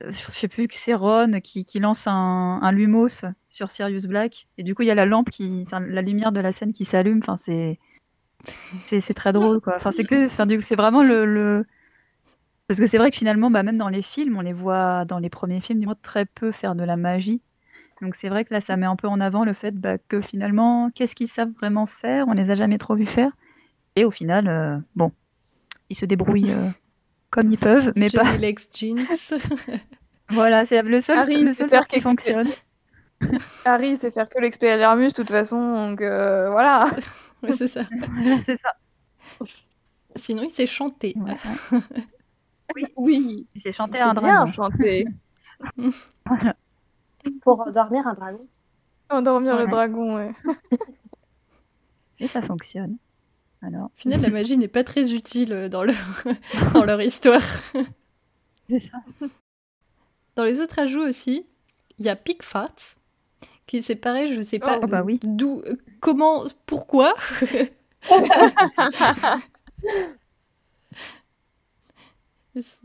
[0.00, 4.48] je sais plus que c'est Ron qui, qui lance un, un Lumos sur Sirius Black.
[4.58, 6.72] Et du coup il y a la lampe, qui, enfin la lumière de la scène
[6.72, 7.20] qui s'allume.
[7.22, 7.78] Enfin c'est
[8.86, 9.76] c'est très drôle quoi.
[9.76, 11.66] Enfin c'est que, enfin, du coup, c'est vraiment le, le...
[12.66, 15.18] Parce que c'est vrai que finalement, bah, même dans les films, on les voit dans
[15.18, 17.42] les premiers films, du moins très peu faire de la magie.
[18.02, 20.20] Donc c'est vrai que là, ça met un peu en avant le fait bah, que
[20.20, 22.28] finalement, qu'est-ce qu'ils savent vraiment faire?
[22.28, 23.32] On les a jamais trop vus faire.
[23.96, 25.12] Et au final, euh, bon,
[25.88, 26.68] ils se débrouillent euh,
[27.30, 28.24] comme ils peuvent, mais pas.
[28.24, 29.06] Johnny Legs Jeans.
[30.30, 32.48] Voilà, c'est le seul, Harry, le c'est seul faire qui quelque- fonctionne.
[33.66, 36.86] Harry sait faire que l'expelliarmus de toute façon, donc euh, voilà.
[37.42, 37.82] Ouais, c'est ça.
[38.08, 38.74] Voilà, c'est ça.
[40.16, 41.14] Sinon, il sait chanter.
[41.16, 41.36] Ouais,
[42.74, 42.82] ouais.
[42.96, 44.50] Oui, Il s'est chanté c'est un bien dragon.
[44.50, 45.04] chanter.
[46.24, 46.56] Voilà.
[47.42, 48.46] Pour endormir un dragon.
[49.10, 50.32] Endormir le dragon, ouais.
[52.18, 52.96] Et ça fonctionne.
[53.66, 56.22] Alors, Au final, la magie n'est pas très utile euh, dans leur,
[56.74, 57.42] dans leur histoire.
[58.68, 58.98] c'est ça.
[60.36, 61.46] Dans les autres ajouts aussi,
[61.98, 62.74] il y a Pickfart,
[63.66, 65.20] qui c'est pareil, je sais pas Oh, bah oui.
[65.22, 67.14] d'où, euh, comment, pourquoi.
[67.40, 67.72] C'est-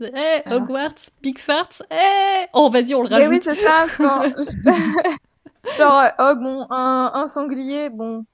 [0.00, 0.42] Eh.
[0.52, 3.30] Hogwarts, Pickfart, eh Oh, vas-y, on le Mais rajoute.
[3.30, 3.86] oui, c'est ça.
[3.96, 4.22] quand-
[5.78, 8.24] Genre, euh, oh bon, un, un sanglier, bon,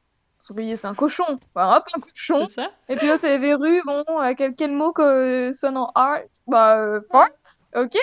[0.46, 2.46] sanglier c'est un cochon, hop, un cochon.
[2.48, 5.90] c'est ça Et puis l'autre c'est verru, bon, euh, quel, quel mot que sonne en
[5.94, 6.20] art?
[6.46, 7.30] Bah, euh, fart,
[7.76, 7.96] ok.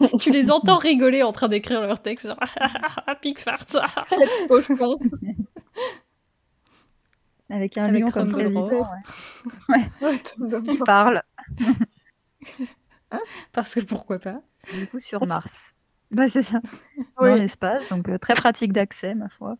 [0.20, 2.26] Tu les entends rigoler en train d'écrire leur texte.
[2.28, 2.38] genre,
[3.20, 3.66] Pickfart.
[4.48, 4.96] cochon.
[7.50, 8.68] Avec un Avec lion comme président
[9.68, 11.22] ouais, Ouais, qui parle,
[13.52, 14.40] Parce que pourquoi pas
[14.72, 15.74] du coup, sur Mars.
[16.10, 16.60] Bah, c'est ça.
[16.96, 17.04] Oui.
[17.30, 19.56] Dans l'espace, donc euh, très pratique d'accès, ma foi.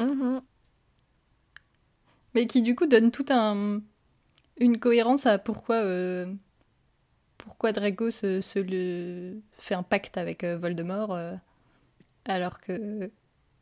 [0.00, 0.42] Mhm.
[2.34, 3.80] Mais qui du coup donne tout un
[4.58, 6.26] une cohérence à pourquoi euh,
[7.38, 11.34] pourquoi Drago se, se le fait un pacte avec euh, Voldemort euh,
[12.26, 13.10] alors que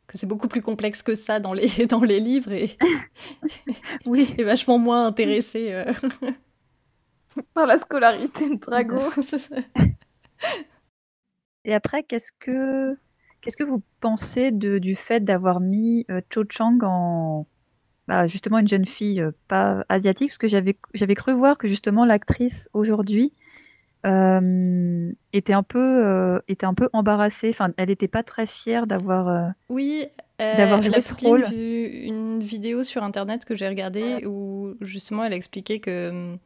[0.07, 2.77] que c'est beaucoup plus complexe que ça dans les dans les livres et,
[4.05, 4.33] Oui.
[4.37, 5.83] et vachement moins intéressé.
[7.53, 8.99] Par la scolarité de Drago.
[11.65, 12.97] Et après, qu'est-ce que
[13.41, 17.47] qu'est-ce que vous pensez de, du fait d'avoir mis Cho Chang en
[18.07, 20.29] bah, justement une jeune fille pas asiatique?
[20.29, 23.33] Parce que j'avais cru voir que justement l'actrice aujourd'hui
[24.05, 27.49] euh, était un peu euh, était un peu embarrassée.
[27.49, 30.05] Enfin, elle n'était pas très fière d'avoir euh, oui
[30.39, 31.45] d'avoir joué ce rôle.
[31.51, 36.37] Une, une vidéo sur internet que j'ai regardée où justement elle expliquait que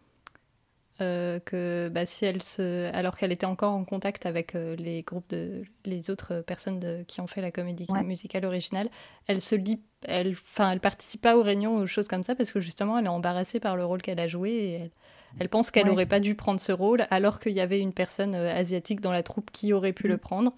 [1.00, 5.64] que bah, si elle se alors qu'elle était encore en contact avec les groupes de
[5.86, 8.90] les autres personnes de, qui ont fait la comédie musicale originale,
[9.28, 12.36] elle se lit elle enfin elle participe pas aux réunions ou aux choses comme ça
[12.36, 14.92] parce que justement elle est embarrassée par le rôle qu'elle a joué et elle,
[15.40, 18.36] elle pense qu'elle n'aurait pas dû prendre ce rôle alors qu'il y avait une personne
[18.36, 20.20] euh, asiatique dans la troupe qui aurait pu le mm.
[20.20, 20.54] prendre.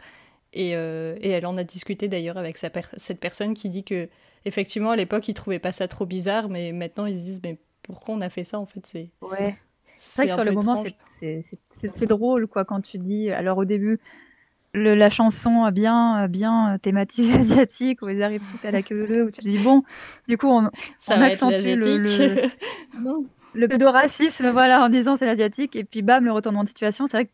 [0.58, 4.08] Euh, et, elle en a discuté d'ailleurs avec cette personne qui dit que
[4.46, 7.58] effectivement à l'époque ils trouvaient pas ça trop bizarre, mais maintenant ils se disent mais
[7.84, 9.10] pourquoi on a fait ça en fait c'est.
[9.22, 9.58] Ouais.
[10.12, 14.00] C'est vrai que sur le moment c'est drôle quoi quand tu dis alors au début
[14.74, 19.24] le, la chanson bien bien thématisée asiatique où ils arrivent tout à la queue leu
[19.26, 19.84] où tu dis bon
[20.28, 22.50] du coup on, ça accentue le, le...
[23.56, 27.08] le pseudo-racisme, voilà, en disant c'est l'asiatique, et puis bam, le retournement de situation.
[27.08, 27.32] C'est vrai que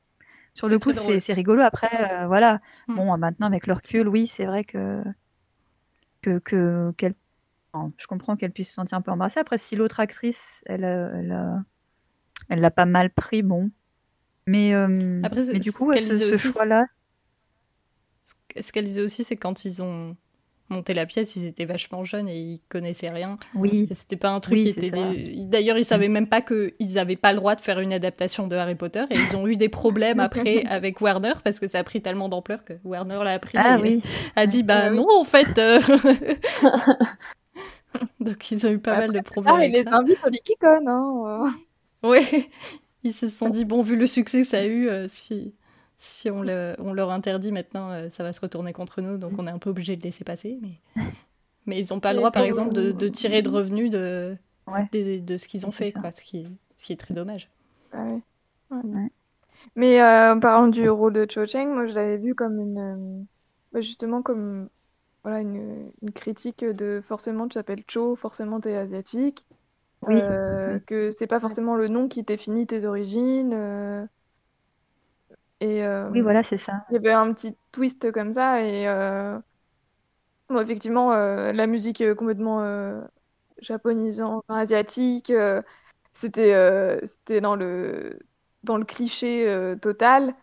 [0.53, 1.61] sur le coup, c'est rigolo.
[1.61, 2.59] Après, euh, voilà.
[2.87, 2.95] Mm.
[2.95, 5.03] Bon, maintenant, avec le recul, oui, c'est vrai que.
[6.21, 7.15] que, que qu'elle
[7.97, 9.39] je comprends qu'elle puisse se sentir un peu embarrassée.
[9.39, 11.63] Après, si l'autre actrice, elle, elle,
[12.51, 13.71] elle l'a pas mal pris, bon.
[14.45, 16.85] Mais, euh, Après, mais du coup, ce, ce choix-là.
[18.59, 20.17] Ce qu'elle disait aussi, c'est quand ils ont
[20.69, 23.37] monter la pièce, ils étaient vachement jeunes et ils connaissaient rien.
[23.55, 23.87] Oui.
[23.93, 24.91] C'était pas un truc qui était.
[25.43, 28.55] D'ailleurs, ils savaient même pas qu'ils avaient pas le droit de faire une adaptation de
[28.55, 31.83] Harry Potter et ils ont eu des problèmes après avec Warner parce que ça a
[31.83, 34.01] pris tellement d'ampleur que Warner l'a appris ah, et oui.
[34.35, 35.57] a dit bah ah non en fait.
[35.57, 35.79] Euh.
[38.19, 39.55] Donc ils ont eu pas mal de problèmes.
[39.57, 40.87] Ah, ils les invitent au Likicon.
[40.87, 41.51] Hein.
[42.03, 42.49] Oui,
[43.03, 45.53] ils se sont dit bon vu le succès que ça a eu, euh, si
[46.01, 46.43] si on,
[46.79, 49.59] on, leur interdit maintenant, euh, ça va se retourner contre nous, donc on est un
[49.59, 50.57] peu obligé de laisser passer.
[50.61, 51.03] Mais,
[51.67, 54.35] mais ils n'ont pas le droit, par exemple, de, tirer de revenus de,
[54.91, 57.49] de, ce qu'ils ont fait, quoi, ce, qui est, ce qui est très dommage.
[57.93, 58.15] Ah
[59.75, 63.27] mais euh, en parlant du rôle de Cho Cheng, moi je l'avais vu comme une.
[63.71, 64.69] Bah, justement, comme
[65.21, 69.45] voilà, une, une, critique de forcément tu t'appelles Cho, forcément tu es asiatique.
[70.07, 70.19] Oui.
[70.85, 74.07] que c'est pas forcément le nom qui définit tes origines.
[75.61, 76.83] Et, euh, oui, voilà, c'est ça.
[76.89, 78.63] Il y avait un petit twist comme ça.
[78.65, 79.37] Et euh,
[80.49, 82.61] bon, effectivement, euh, la musique complètement
[83.59, 85.31] japonisante, asiatique,
[86.13, 88.19] c'était c'était dans le,
[88.63, 90.35] dans le cliché total.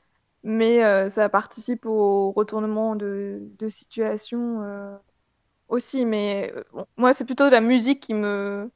[0.44, 4.62] Mais ça participe au retournement de, de situation
[5.68, 6.06] aussi.
[6.06, 6.54] Mais
[6.96, 8.70] moi, c'est plutôt la musique qui me.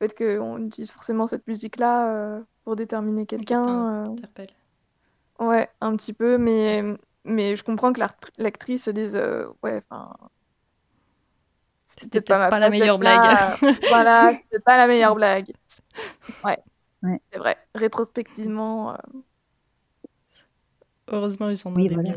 [0.00, 4.14] Le fait qu'on utilise forcément cette musique-là pour déterminer quelqu'un.
[5.38, 6.82] Ouais, un petit peu, mais,
[7.24, 8.00] mais je comprends que
[8.38, 10.14] l'actrice se dise euh, ouais, enfin.
[11.86, 13.56] C'était pas, pas la meilleure blague.
[13.88, 15.52] voilà, c'était pas la meilleure blague.
[16.44, 16.58] Ouais,
[17.02, 17.22] ouais.
[17.32, 17.56] c'est vrai.
[17.74, 18.92] Rétrospectivement.
[18.92, 18.96] Euh...
[21.08, 22.16] Heureusement, ils sont dans oui, des voilà.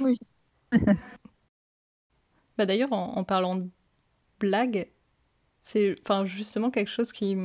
[0.00, 0.18] oui.
[2.58, 3.70] bah D'ailleurs, en, en, parlant de
[4.40, 4.90] blague,
[5.70, 5.94] c'est
[6.26, 7.36] justement quelque chose qui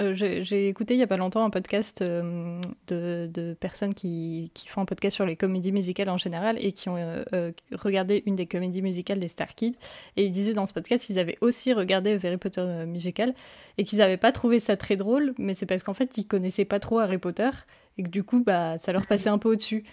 [0.00, 4.50] euh, j'ai écouté il y a pas longtemps un podcast euh, de, de, personnes qui,
[4.52, 8.24] qui, font un podcast sur les comédies musicales en général et qui ont euh, regardé
[8.26, 9.76] une des comédies musicales des Star Kids.
[10.16, 13.34] Et ils disaient dans ce podcast qu'ils avaient aussi regardé Harry Potter musical
[13.78, 16.64] et qu'ils n'avaient pas trouvé ça très drôle, mais c'est parce qu'en fait ils connaissaient
[16.64, 17.50] pas trop Harry Potter
[17.96, 19.84] et que du coup bah, ça leur passait un peu au-dessus.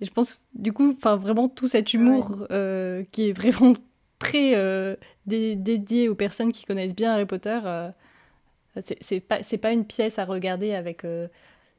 [0.00, 2.48] Et je pense du coup, enfin vraiment tout cet humour
[3.12, 3.74] qui est vraiment
[4.18, 7.60] très dédié aux personnes qui connaissent bien Harry Potter
[9.00, 11.28] c'est pas, pas une pièce à regarder avec euh,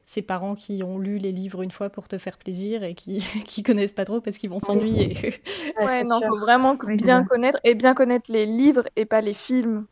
[0.04, 3.24] ses parents qui ont lu les livres une fois pour te faire plaisir et qui,
[3.46, 5.34] qui connaissent pas trop parce qu'ils vont s'ennuyer.
[5.80, 9.86] ouais, non, faut vraiment bien connaître et bien connaître les livres et pas les films.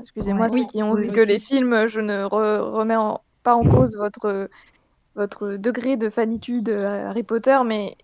[0.00, 2.96] Excusez-moi ceux qui ont vu que les films, je ne remets
[3.42, 4.48] pas en cause votre,
[5.14, 7.96] votre degré de fanitude à Harry Potter, mais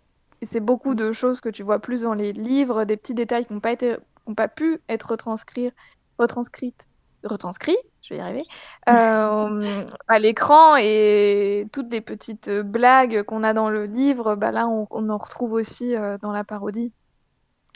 [0.42, 3.52] c'est beaucoup de choses que tu vois plus dans les livres, des petits détails qui
[3.52, 3.96] n'ont pas, été,
[4.36, 5.70] pas pu être retranscrits,
[6.18, 6.86] retranscrites
[7.26, 8.44] retranscrit, je vais y arriver,
[8.88, 14.68] euh, à l'écran et toutes les petites blagues qu'on a dans le livre, bah là
[14.68, 16.92] on, en retrouve aussi euh, dans la parodie.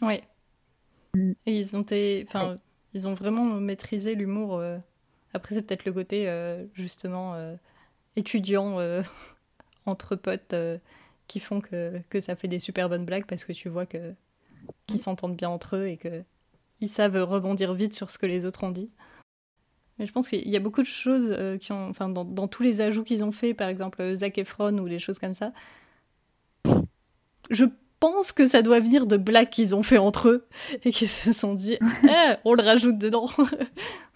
[0.03, 0.23] Oui.
[1.15, 2.59] Et ils ont, été, enfin,
[2.95, 4.59] ils ont vraiment maîtrisé l'humour.
[4.59, 4.79] Euh.
[5.35, 6.29] Après c'est peut-être le côté
[6.75, 7.37] justement
[8.17, 8.79] étudiant
[9.87, 10.55] entre potes
[11.31, 14.15] qui font que, que ça fait des super bonnes blagues parce que tu vois que
[14.89, 16.25] qu'ils s'entendent bien entre eux et que
[16.81, 18.91] ils savent rebondir vite sur ce que les autres ont dit.
[19.99, 22.49] Mais je pense qu'il y a beaucoup de choses euh, qui ont, enfin, dans, dans,
[22.49, 25.53] tous les ajouts qu'ils ont fait, par exemple Zac Efron ou des choses comme ça.
[27.51, 27.67] Je
[28.01, 30.49] pense que ça doit venir de blagues qu'ils ont fait entre eux
[30.85, 33.29] et qu'ils se sont dit, eh, on le rajoute dedans.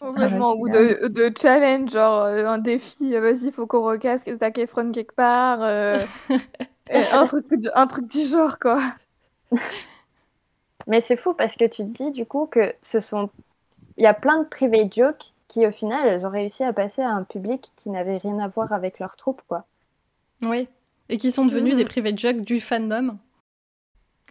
[0.00, 4.58] Complètement, ou de, de, challenge, genre euh, un défi, euh, vas-y, faut qu'on recasse Zac
[4.58, 5.60] Efron quelque part.
[5.62, 5.98] Euh,
[6.90, 8.80] un, truc, un truc du genre, quoi.
[10.86, 13.28] Mais c'est fou parce que tu te dis du coup que ce sont.
[13.96, 17.02] Il y a plein de private jokes qui, au final, elles ont réussi à passer
[17.02, 19.64] à un public qui n'avait rien à voir avec leur troupe, quoi.
[20.42, 20.68] Oui,
[21.08, 23.18] et qui sont devenus des private jokes du fandom.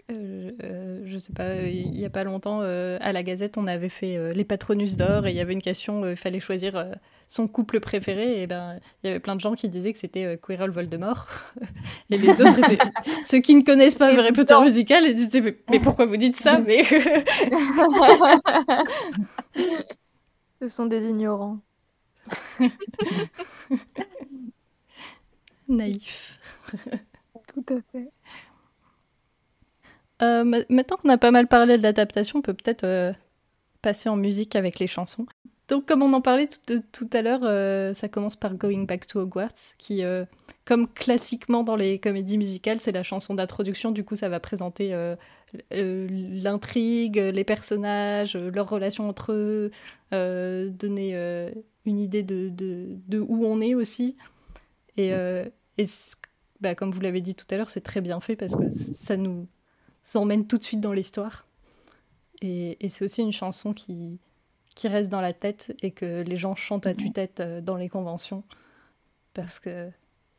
[0.10, 3.67] Euh, euh, je sais pas, il y a pas longtemps, euh, à la Gazette, on
[3.67, 6.93] avait fait les Patronus d'or et il y avait une question, il fallait choisir
[7.28, 8.41] son couple préféré.
[8.41, 11.28] Et ben, il y avait plein de gens qui disaient que c'était Quirrell Voldemort.
[12.10, 12.80] et les autres étaient.
[13.26, 16.60] Ceux qui ne connaissent pas Harry Potter musical, ils disaient mais, pourquoi vous dites ça
[16.60, 16.84] mais...
[20.60, 21.60] Ce sont des ignorants.
[25.67, 26.39] Naïf.
[27.54, 28.10] Tout à fait.
[30.21, 33.13] Euh, maintenant qu'on a pas mal parlé de l'adaptation, on peut peut-être euh,
[33.82, 35.25] passer en musique avec les chansons.
[35.67, 39.06] Donc, comme on en parlait tout, tout à l'heure, euh, ça commence par Going Back
[39.06, 40.01] to Hogwarts, qui,
[40.63, 43.91] comme classiquement dans les comédies musicales, c'est la chanson d'introduction.
[43.91, 44.95] Du coup, ça va présenter
[45.71, 49.71] l'intrigue, les personnages, leurs relations entre eux,
[50.12, 51.51] donner
[51.86, 54.15] une idée de, de, de, où on est aussi.
[54.95, 55.86] Et, et
[56.62, 59.17] bah, comme vous l'avez dit tout à l'heure, c'est très bien fait parce que ça
[59.17, 59.47] nous
[60.08, 61.46] s'emmène tout de suite dans l'histoire.
[62.41, 64.20] Et, c'est aussi une chanson qui,
[64.76, 67.89] qui reste dans la tête et que les gens chantent à tue-tête euh, dans les
[67.89, 68.43] conventions
[69.34, 69.89] parce que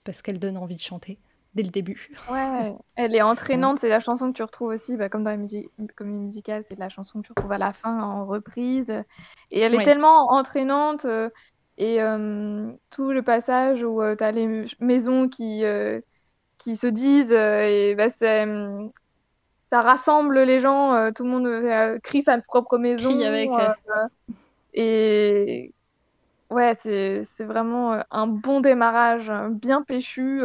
[0.05, 1.19] parce qu'elle donne envie de chanter
[1.55, 2.11] dès le début.
[2.31, 3.81] Ouais, elle est entraînante.
[3.81, 6.89] C'est la chanson que tu retrouves aussi, bah, comme dans les comédies musicales, c'est la
[6.89, 8.91] chanson que tu retrouves à la fin en reprise.
[9.51, 11.05] Et elle est tellement entraînante.
[11.05, 11.29] Euh,
[11.77, 15.63] et euh, tout le passage où tu as les maisons qui,
[16.57, 18.47] qui se disent, et bah, c'est
[19.71, 23.11] ça rassemble les gens, euh, tout le monde euh, crie sa propre maison.
[23.11, 23.51] Crie avec.
[23.51, 24.07] Euh,
[24.73, 25.75] et
[26.51, 30.41] ouais, c'est vraiment un bon démarrage, bien péchu,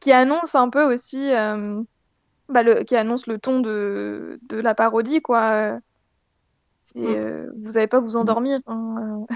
[0.00, 1.30] qui annonce un peu aussi,
[2.48, 5.78] bah, le, qui annonce le ton de, de la parodie, quoi.
[6.94, 7.50] Mm.
[7.62, 8.60] vous n'allez pas vous endormir.
[8.66, 9.26] Hein,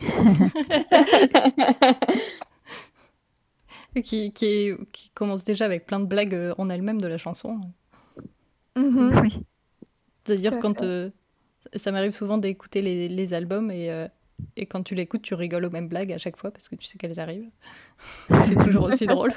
[4.02, 7.60] qui, qui, qui, commence déjà avec plein de blagues en elle-même de la chanson.
[8.80, 9.20] Mhm.
[9.22, 9.42] Oui.
[10.24, 11.10] C'est-à-dire quand euh,
[11.74, 14.06] ça m'arrive souvent d'écouter les, les, albums et, euh,
[14.56, 16.86] et quand tu l'écoutes, tu rigoles aux mêmes blagues à chaque fois parce que tu
[16.86, 17.50] sais qu'elles arrivent.
[18.46, 19.32] c'est toujours aussi drôle.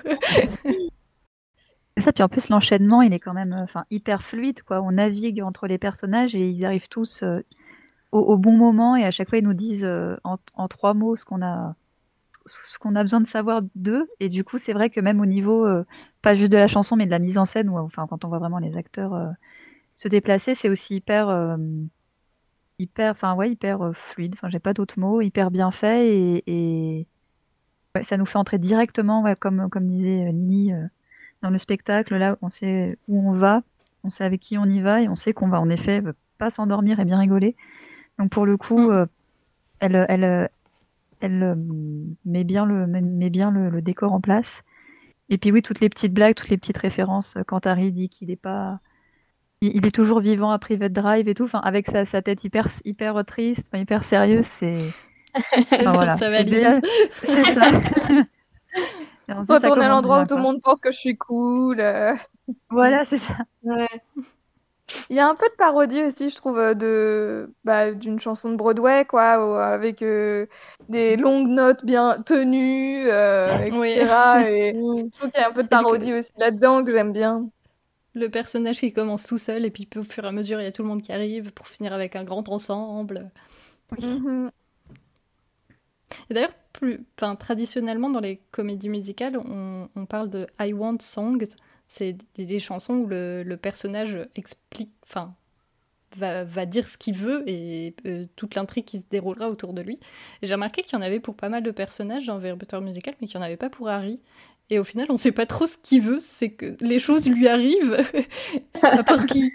[1.97, 4.82] ça, puis en plus l'enchaînement, il est quand même enfin hyper fluide quoi.
[4.82, 7.39] On navigue entre les personnages et ils arrivent tous euh,
[8.12, 9.89] au, bon moment et à chaque fois ils nous disent
[10.23, 11.75] en, en, trois mots ce qu'on a
[12.45, 14.08] ce qu'on a besoin de savoir d'eux.
[14.19, 15.86] Et du coup, c'est vrai que même au niveau, euh,
[16.21, 18.27] pas juste de la chanson, mais de la mise en scène, ou enfin, quand on
[18.29, 19.29] voit vraiment les acteurs euh,
[19.95, 21.58] se déplacer, c'est aussi hyper, euh,
[22.79, 24.36] hyper, enfin, ouais, hyper fluide.
[24.36, 27.08] Enfin, j'ai pas d'autres mots, hyper bien fait et,
[28.01, 30.71] ça nous fait entrer directement, comme, comme disait Nini,
[31.43, 32.15] dans le spectacle.
[32.15, 33.62] Là, on sait où on va,
[34.03, 36.01] on sait avec qui on y va et on sait qu'on va en effet
[36.39, 37.56] pas s'endormir et bien rigoler.
[38.17, 39.06] Donc pour le coup, mm.
[39.79, 40.49] elle, elle,
[41.24, 41.56] elle euh,
[42.26, 44.62] met bien, le, met bien le, décor en place.
[45.30, 48.10] Et puis oui, toutes les petites blagues, toutes les petites références, euh, quand Harry dit
[48.10, 48.80] qu'il est pas...
[49.62, 52.68] Il, est toujours vivant à Private Drive et tout, enfin, avec sa, sa tête hyper,
[52.84, 54.80] hyper triste, hyper sérieuse, c'est...
[55.58, 56.16] Enfin, voilà.
[56.16, 57.72] C'est ça.
[59.50, 61.80] Retourner à l'endroit où tout le monde pense que je suis cool.
[61.80, 62.14] Euh.
[62.70, 63.38] Voilà, c'est ça.
[65.10, 68.52] Il y a un peu de parodie aussi, je trouve, euh, de bah, d'une chanson
[68.52, 70.46] de Broadway, quoi, avec euh,
[70.89, 74.50] des longues notes bien tenues, euh, etc.
[74.50, 77.50] Et je trouve qu'il y a un peu de parodie aussi là-dedans que j'aime bien.
[78.13, 80.67] Le personnage qui commence tout seul et puis au fur et à mesure il y
[80.67, 83.32] a tout le monde qui arrive pour finir avec un grand ensemble.
[84.00, 84.52] Mhm.
[86.30, 87.04] Et d'ailleurs, plus,
[87.39, 91.46] traditionnellement dans les comédies musicales, on, on parle de I Want Songs
[91.94, 95.35] c'est des, chansons où le, personnage explique, enfin,
[96.17, 99.81] va, va, dire ce qu'il veut et euh, toute l'intrigue qui se déroulera autour de
[99.81, 100.00] lui.
[100.41, 103.27] J'ai remarqué qu'il y en avait pour pas mal de personnages dans Potter musical, mais
[103.27, 104.19] qu'il n'y en avait pas pour Harry.
[104.71, 107.48] Et au final, on sait pas trop ce qu'il veut, c'est que les choses lui
[107.48, 108.04] arrivent,
[108.81, 109.52] à part qu'il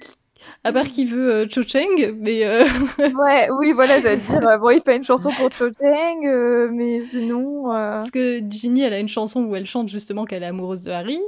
[0.65, 2.45] à part qu'il veut euh, Cho Cheng, mais...
[2.45, 2.65] Euh,
[2.99, 7.65] ouais, oui, voilà, j'allais dire, bon, il fait une chanson pour Cho Cheng, mais sinon...
[7.65, 10.93] Parce que Ginny, elle a une chanson où elle chante justement qu'elle est amoureuse de
[10.93, 11.21] Harry,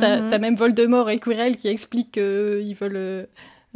[0.00, 0.40] T'as mhm.
[0.40, 3.26] même Voldemort et Quirrell qui expliquent qu'ils veulent euh,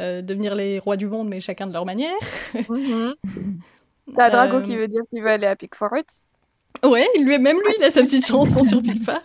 [0.01, 2.15] euh, devenir les rois du monde, mais chacun de leur manière.
[2.69, 3.15] Mhm.
[4.17, 5.91] T'as Drago qui euh, veut dire qu'il veut aller à Pickford.
[6.85, 9.21] Ouais, lui, même lui, il a sa petite chanson sur Pickford.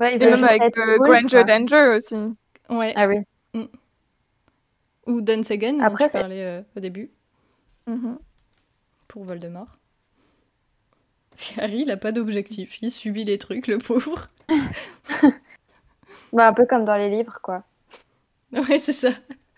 [0.00, 1.44] Ouais, il Et même avec euh, Granger.
[1.44, 2.14] Danger aussi.
[2.70, 2.92] Ouais.
[2.96, 3.18] Ah oui.
[5.06, 7.10] Ou Dance Again, dont Après, tu c'est- parlais euh, au début,
[7.86, 8.18] Mhm.
[9.08, 9.77] pour Voldemort.
[11.58, 12.80] Harry, il a pas d'objectif.
[12.82, 14.28] Il subit les trucs, le pauvre.
[16.32, 17.64] Bah, un peu comme dans les livres, quoi.
[18.52, 19.10] Ouais, c'est ça.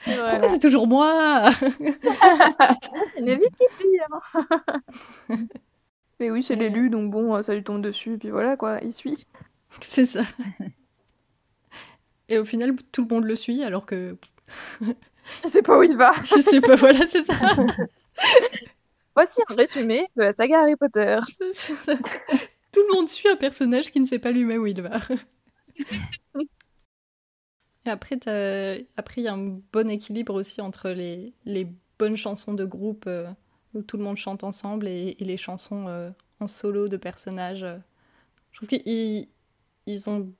[0.04, 0.30] C'est vrai.
[0.30, 3.28] Pourquoi c'est toujours moi C'est une
[4.08, 5.38] hein.
[6.20, 6.56] Mais oui, c'est Ouais.
[6.56, 9.24] l'élu, donc bon, euh, ça lui tombe dessus, puis voilà quoi, il suit.
[9.80, 10.22] C'est ça.
[12.28, 14.16] Et au final, tout le monde le suit, alors que
[15.42, 16.12] Je sais pas où il va.
[16.24, 17.34] c'est pas voilà, c'est ça.
[19.20, 21.18] Voici un résumé de la saga Harry Potter.
[22.72, 24.98] Tout le monde suit un personnage qui ne sait pas lui-même où il va.
[27.84, 31.68] Et après, il y a un bon équilibre aussi entre les, les
[31.98, 33.28] bonnes chansons de groupe euh,
[33.74, 36.08] où tout le monde chante ensemble et, et les chansons euh,
[36.38, 37.66] en solo de personnages.
[38.52, 39.28] Je trouve qu'ils
[39.84, 40.32] ils ont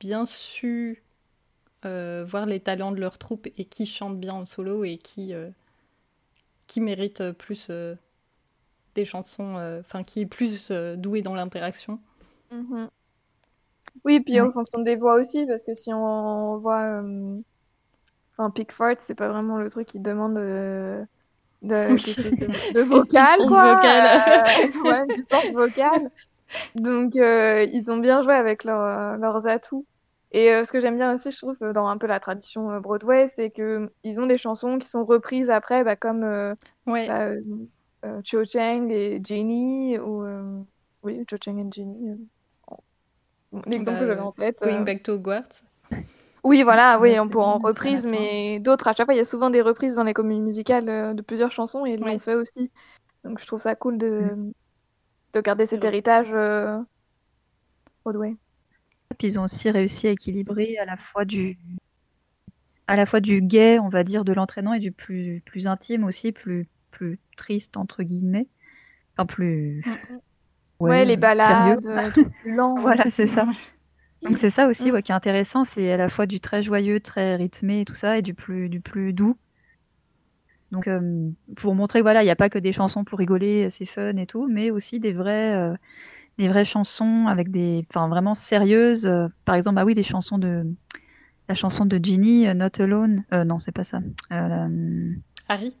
[0.00, 1.02] bien su
[1.86, 5.32] euh, voir les talents de leur troupe et qui chante bien en solo et qui,
[6.66, 7.70] qui mérite plus
[8.98, 12.00] des chansons, euh, enfin qui est plus euh, doué dans l'interaction.
[12.50, 12.88] Mhm.
[14.04, 14.40] Oui, puis Ouais.
[14.40, 17.40] en fonction des voix aussi, parce que si on voit euh,
[18.36, 21.04] enfin, Pickford, c'est pas vraiment le truc qui demande euh,
[21.62, 21.96] de,
[22.82, 23.74] vocal, quoi.
[23.74, 24.22] vocale.
[24.28, 26.10] Euh, ouais, une puissance vocale.
[26.74, 29.86] Donc, euh, ils ont bien joué avec leurs leurs atouts.
[30.32, 33.28] Et euh, ce que j'aime bien aussi, je trouve, dans un peu la tradition Broadway,
[33.34, 36.54] c'est que ils ont des chansons qui sont reprises après, bah, comme euh,
[36.86, 37.30] Ouais, bah,
[38.24, 40.60] Cho Chang et Jenny, ou euh,
[41.02, 42.10] oui, Cho Chang et Jenny.
[42.10, 42.16] euh,
[43.66, 44.58] L'exemple Bah, que j'avais en tête.
[44.62, 45.62] Going euh, Back to Hogwarts.
[46.44, 49.24] Oui, voilà, oui, on pourra en reprise, mais d'autres, à chaque fois, il y a
[49.24, 52.12] souvent des reprises dans les comédies musicales euh, de plusieurs chansons et ils Oui.
[52.12, 52.70] l'ont fait aussi.
[53.24, 54.52] Donc je trouve ça cool de, Mm.
[55.34, 56.78] de garder cet héritage euh,
[58.04, 58.36] Broadway.
[59.18, 61.58] Puis ils ont aussi réussi à équilibrer à la fois du,
[62.86, 66.04] à la fois du gay, on va dire, de l'entraînant et du plus, plus intime
[66.04, 66.68] aussi, plus,
[66.98, 68.48] plus triste, entre guillemets.
[69.16, 69.84] Enfin, plus.
[70.80, 71.98] Ouais, les ballades, sérieux.
[71.98, 72.26] euh, plus.
[72.80, 73.46] Voilà, c'est ça.
[74.22, 74.94] Donc c'est ça aussi Mm.
[74.94, 77.94] ouais, qui est intéressant, c'est à la fois du très joyeux, très rythmé et tout
[77.94, 79.36] ça, et du plus, du plus doux.
[80.72, 83.86] Donc euh, pour montrer voilà, il n'y a pas que des chansons pour rigoler, c'est
[83.86, 85.74] fun et tout, mais aussi des vraies, euh,
[86.36, 89.06] des vraies chansons avec des, enfin vraiment sérieuses.
[89.06, 90.64] euh, par exemple, bah oui, des chansons de,
[91.48, 93.24] la chanson de Ginny, euh, Not Alone.
[93.32, 93.98] Euh, non, c'est pas ça.
[94.32, 94.68] Euh, la-
[95.48, 95.74] Harry?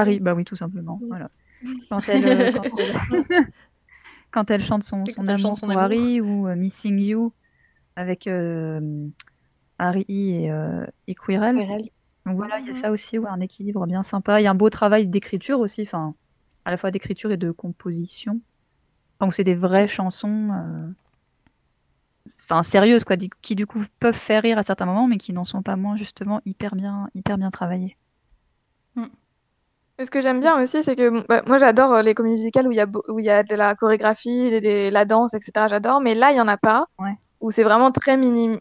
[0.00, 0.98] Harry, bah oui, tout simplement.
[1.00, 1.08] Oui.
[1.08, 1.30] Voilà.
[1.90, 3.46] Quand elle, euh, quand elle,
[4.30, 5.82] quand elle chante son, son chante amour son pour amour.
[5.82, 7.32] Harry ou euh, Missing You
[7.96, 9.08] avec euh,
[9.78, 11.56] Harry et, euh, et Quirrell.
[11.56, 11.90] Quirrell.
[12.26, 12.76] Donc voilà, il y a Mhm.
[12.76, 14.40] ça aussi, ouais, un équilibre bien sympa.
[14.40, 16.14] Il y a un beau travail d'écriture aussi, enfin,
[16.64, 18.40] à la fois d'écriture et de composition.
[19.18, 20.50] Enfin, où c'est des vraies chansons,
[22.40, 25.44] enfin, sérieuses, quoi, qui du coup peuvent faire rire à certains moments, mais qui n'en
[25.44, 27.96] sont pas moins justement hyper bien, hyper bien travaillées.
[28.96, 29.23] Et
[29.98, 32.72] ce que j'aime bien aussi, c'est que bah, moi j'adore euh, les comédies musicales où
[32.72, 35.68] il y a, où il y a de la chorégraphie, des- la danse, etc.
[35.68, 37.14] J'adore, mais là il y en a pas, Ouais.
[37.40, 38.58] où c'est vraiment très mini,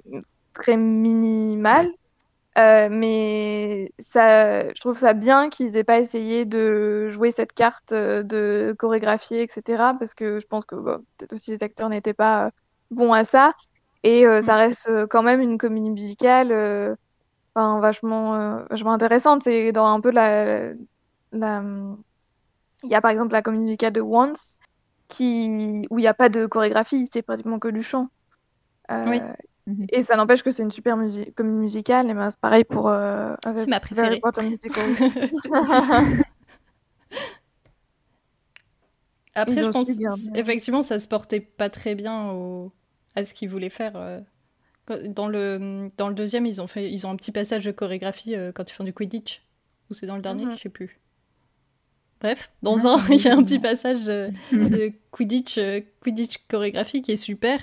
[0.54, 1.90] très minimal.
[2.60, 7.94] Euh, mais ça, je trouve ça bien qu'ils aient pas essayé de jouer cette carte
[7.94, 9.96] euh, de chorégraphie, etc.
[10.00, 12.52] Parce que je pense que bah, peut-être aussi les acteurs n'étaient pas euh,
[12.92, 13.54] bons à ça.
[14.04, 16.96] Et euh, ça reste euh, quand même une comédie musicale, euh,
[17.56, 19.44] enfin vachement, euh, vachement intéressante.
[19.44, 20.74] C'est dans un peu la, la,
[21.34, 24.60] il y a par exemple la comédie musicale de Once
[25.08, 28.10] qui, où il n'y a pas de chorégraphie, c'est pratiquement que du chant.
[28.92, 29.22] Euh, Oui.
[29.66, 29.86] Mhm.
[29.94, 32.90] Et ça n'empêche que c'est une super musi comédie musicale, et ben c'est pareil pour
[32.90, 34.20] euh, C'est ma préférée.
[39.36, 39.90] Après, Ils je pense
[40.36, 42.72] effectivement, ça se portait pas très bien au...
[43.16, 43.94] à ce qu'ils voulaient faire.
[43.96, 44.20] euh.
[45.08, 46.92] Dans le, dans le deuxième, ils ont, fait...
[46.92, 49.42] ils ont un petit passage de chorégraphie euh, quand ils font du Quidditch.
[49.90, 50.58] Ou c'est dans le dernier, Mhm.
[50.58, 51.00] je sais plus.
[52.24, 57.02] Bref, dans un, il y a un petit passage euh, de Quidditch, euh, Quidditch chorégraphie
[57.02, 57.60] qui est super.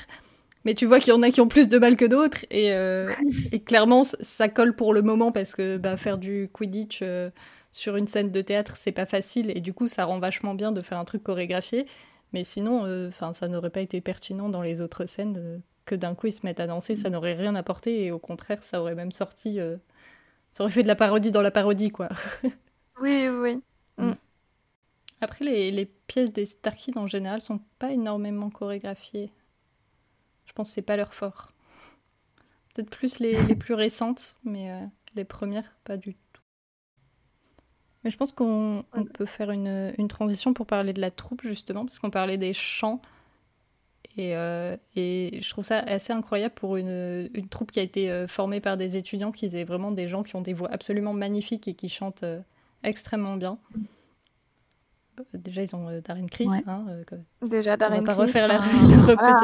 [0.66, 2.44] Mais tu vois qu'il y en a qui ont plus de mal que d'autres.
[2.50, 3.10] Et, euh,
[3.50, 7.30] et clairement, ça colle pour le moment parce que bah, faire du Quidditch euh,
[7.72, 9.50] sur une scène de théâtre, c'est pas facile.
[9.56, 11.86] Et du coup, ça rend vachement bien de faire un truc chorégraphié.
[12.34, 16.14] Mais sinon, euh, ça n'aurait pas été pertinent dans les autres scènes euh, que d'un
[16.14, 16.94] coup ils se mettent à danser.
[16.94, 18.04] Ça n'aurait rien apporté.
[18.04, 19.58] Et au contraire, ça aurait même sorti.
[19.58, 19.78] euh,
[20.52, 22.10] ça aurait fait de la parodie dans la parodie, quoi.
[23.00, 23.62] Oui, oui.
[25.20, 29.30] Après, les, pièces des Star Kids en général sont pas énormément chorégraphiées.
[30.46, 31.52] Je pense que c'est pas leur fort.
[32.74, 36.42] Peut-être plus les, plus récentes, mais euh, les premières, pas du tout.
[38.02, 41.84] Mais je pense qu'on on peut faire une, transition pour parler de la troupe, justement,
[41.84, 43.02] parce qu'on parlait des chants.
[44.16, 48.60] Et, euh, je trouve ça assez incroyable pour une, troupe qui a été euh, formée
[48.60, 51.74] par des étudiants, qui aient vraiment des gens qui ont des voix absolument magnifiques et
[51.74, 52.24] qui chantent
[52.82, 53.58] extrêmement bien.
[55.34, 56.50] Déjà, ils ont Darren Criss.
[56.50, 56.62] Ouais.
[56.66, 56.84] Hein,
[57.42, 59.40] Déjà, Darren On va pas refaire la, enfin, la voilà.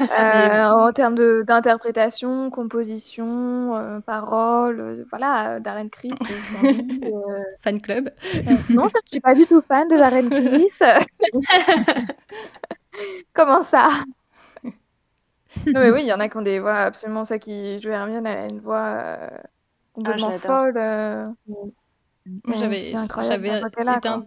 [0.00, 6.72] Euh, en termes de- d'interprétation, composition, euh, paroles, euh, voilà, euh, Darren euh,
[7.04, 8.10] euh, Fan club.
[8.70, 10.82] non, je ne suis pas du tout fan de Darren Criss.
[13.32, 13.88] Comment ça?
[15.66, 17.90] Non, mais oui, il y en a qui ont des voix absolument ça qui joue
[17.90, 19.28] Hermione, elle a une voix euh,
[19.92, 20.40] complètement j'adore.
[20.42, 20.74] folle.
[20.76, 21.26] euh,
[22.46, 22.96] mais J'avais été
[24.00, 24.26] quoi.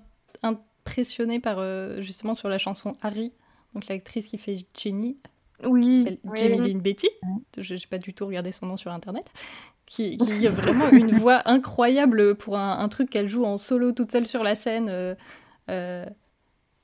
[0.92, 3.32] Im- impressionnée par euh, justement sur la chanson Harry,
[3.74, 5.18] donc l'actrice qui fait Jenny,
[5.66, 6.60] Oui, s'appelle Oui, Jamie.
[6.70, 7.10] Lynn Betty.
[7.58, 9.26] Je n'ai pas du tout regardé son nom sur internet.
[9.86, 13.92] Qui, qui a vraiment une voix incroyable pour un, un truc qu'elle joue en solo
[13.92, 14.88] toute seule sur la scène.
[14.90, 15.16] euh,
[15.70, 16.06] euh,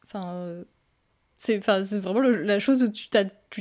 [0.06, 0.64] Enfin,
[1.38, 3.10] c'est vraiment le- la chose où tu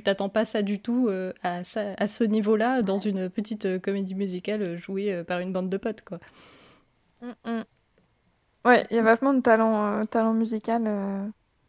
[0.02, 1.10] t'attends pas ça du tout
[1.42, 5.76] à, ça- à ce niveau-là dans une petite comédie musicale jouée par une bande de
[5.76, 6.02] potes.
[6.02, 6.20] Quoi.
[7.20, 7.62] Mm, mm.
[8.66, 11.26] Ouais, il y a vachement de talent, euh, talent musical euh,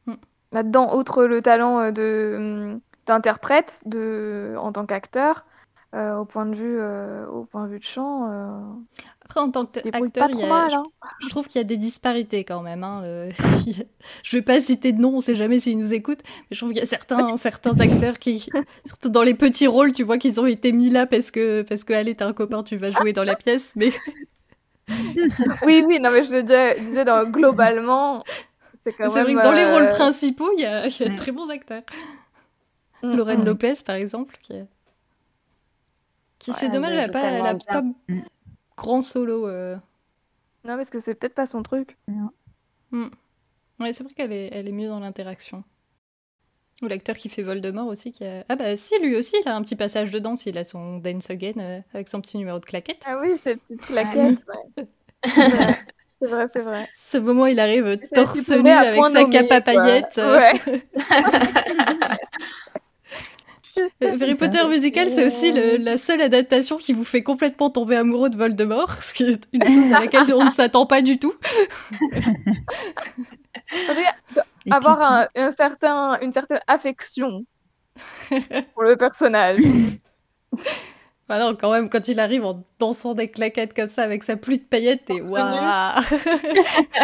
[0.07, 0.13] Mm.
[0.51, 5.45] là-dedans, outre le talent euh, de hum, d'interprète de en tant qu'acteur,
[5.93, 6.79] au point de vue
[7.29, 8.27] au point de vue de chant,
[9.23, 10.83] Après, en tant qu'acteur, pas il y trop a- mal, je hein.
[11.19, 12.83] Je trouve qu'il y a des disparités quand même.
[12.83, 13.29] Hein.
[14.23, 16.69] je vais pas citer de nom, on sait jamais s'ils nous écoutent, mais je trouve
[16.71, 18.47] qu'il y a certains, certains acteurs qui,
[18.85, 21.83] surtout dans les petits rôles, tu vois qu'ils ont été mis là parce que, parce
[21.83, 23.91] que allez, t'as un copain, tu vas jouer dans la pièce, mais
[25.65, 28.23] Oui, oui, non mais je disais, disais dans, globalement,
[28.83, 30.99] c'est quand c'est vrai même que dans les rôles euh, principaux, il y a, il
[30.99, 31.83] y a de très bons acteurs.
[33.03, 33.45] mm, Lorraine mm.
[33.45, 34.65] Lopez, par exemple, qui, est-
[36.39, 37.83] qui c'est dommage, elle elle a joue pas, elle a pas
[38.77, 39.47] grand solo.
[39.47, 39.75] euh.
[40.65, 41.97] Non, parce que c'est peut-être pas son truc.
[43.79, 45.63] Ouais, c'est vrai qu'elle est, elle est mieux dans l'interaction.
[46.83, 48.43] Ou l'acteur qui fait Voldemort aussi, qui a...
[48.49, 50.97] Ah bah si, lui aussi, il a un petit passage de danse, il a son
[50.97, 53.01] Dance Again euh, avec son petit numéro de claquette.
[53.05, 54.45] Ah oui, ces petites claquettes,
[54.77, 54.85] ouais.
[56.19, 56.89] C'est vrai, c'est vrai.
[56.99, 60.17] Ce moment, il arrive torse nu avec sa cape à paillettes.
[60.17, 60.53] Ouais.
[64.19, 68.31] Harry Potter musical, c'est aussi le- la seule adaptation qui vous fait complètement tomber amoureux
[68.31, 71.35] de Voldemort, ce qui est une chose à laquelle on ne s'attend pas du tout.
[74.71, 77.45] Avoir puis- un, un certain, une certaine affection
[78.73, 79.59] pour le personnage.
[81.29, 84.37] Ah non, quand même, quand il arrive en dansant des claquettes comme ça avec sa
[84.37, 85.55] pluie de paillettes, t'es waouh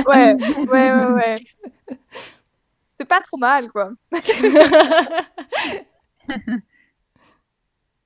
[0.07, 1.36] Ouais, ouais, ouais, ouais.
[2.99, 3.91] C'est pas trop mal, quoi.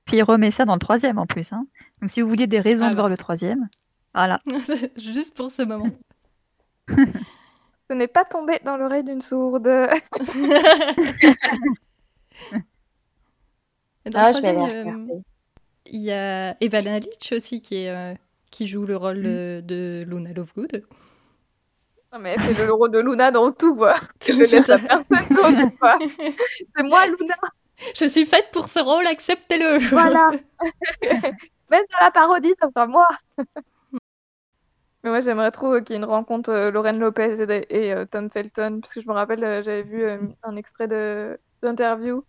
[0.06, 1.52] Puis il remet ça dans le troisième en plus.
[1.52, 1.66] hein.
[2.00, 3.02] Donc si vous vouliez des raisons Ah de bah.
[3.02, 3.68] voir le troisième,
[4.14, 4.40] voilà.
[4.96, 5.90] Juste pour ce moment.
[7.90, 9.64] Ce n'est pas tombé dans l'oreille d'une sourde.
[14.06, 15.18] Dans Ah, le troisième, euh.
[15.86, 18.14] Il y a Evan Litch aussi qui, est, euh,
[18.50, 20.84] qui joue le rôle euh, de Luna Lovegood.
[22.12, 23.94] Non, mais elle fait le rôle de Luna dans tout, quoi.
[24.26, 24.78] Je laisse ça.
[24.78, 25.96] personne d'autre, quoi.
[26.76, 27.36] C'est moi, Luna.
[27.94, 30.30] Je suis faite pour ce rôle, acceptez-le Voilà.
[31.70, 33.06] Même dans la parodie, ça sera moi.
[35.08, 37.36] Moi, j'aimerais trop qu'il y ait une rencontre euh, Lorraine Lopez
[37.70, 40.88] et, euh, Tom Felton, parce que je me rappelle, euh, j'avais vu euh, un extrait
[41.62, 42.24] d'interview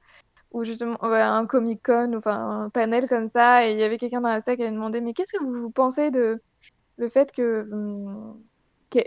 [0.51, 4.21] où justement un Comic Con, enfin un panel comme ça, et il y avait quelqu'un
[4.21, 6.41] dans la salle qui avait demandé, mais qu'est-ce que vous, pensez de
[6.97, 8.41] le fait que hum,
[8.89, 8.99] que,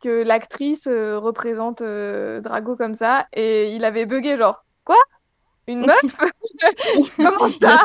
[0.00, 4.96] que l'actrice euh, représente euh, Drago comme ça, et il avait bugué genre quoi?
[5.68, 6.00] Une meuf?
[7.16, 7.78] Comment ça?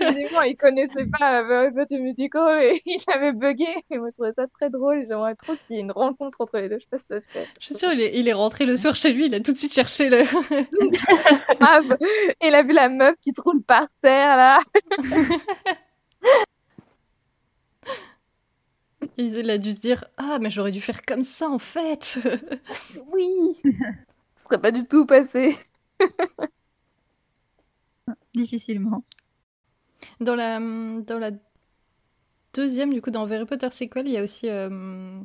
[0.00, 3.66] Évidemment, il connaissait pas euh, Very Potter Musical et il avait bugué.
[3.90, 5.06] Et moi, je trouvais ça très drôle.
[5.08, 6.78] J'aimerais trop qu'il y ait une rencontre entre les deux.
[6.78, 7.48] Je sais pas si ça se fait.
[7.60, 9.52] Je suis sûre, il est, il est rentré le soir chez lui, il a tout
[9.52, 10.22] de suite cherché le...
[11.58, 11.96] grave.
[12.40, 14.58] Et il a vu la meuf qui se roule par terre, là.
[19.16, 22.18] Il a dû se dire «Ah, mais j'aurais dû faire comme ça, en fait
[23.12, 23.60] Oui.
[24.36, 25.56] Ce serait pas du tout passé.
[28.34, 29.04] Difficilement.!»
[30.20, 31.30] Dans la, dans la
[32.52, 35.20] deuxième, du coup, dans Harry Potter Sequel, il y a aussi euh,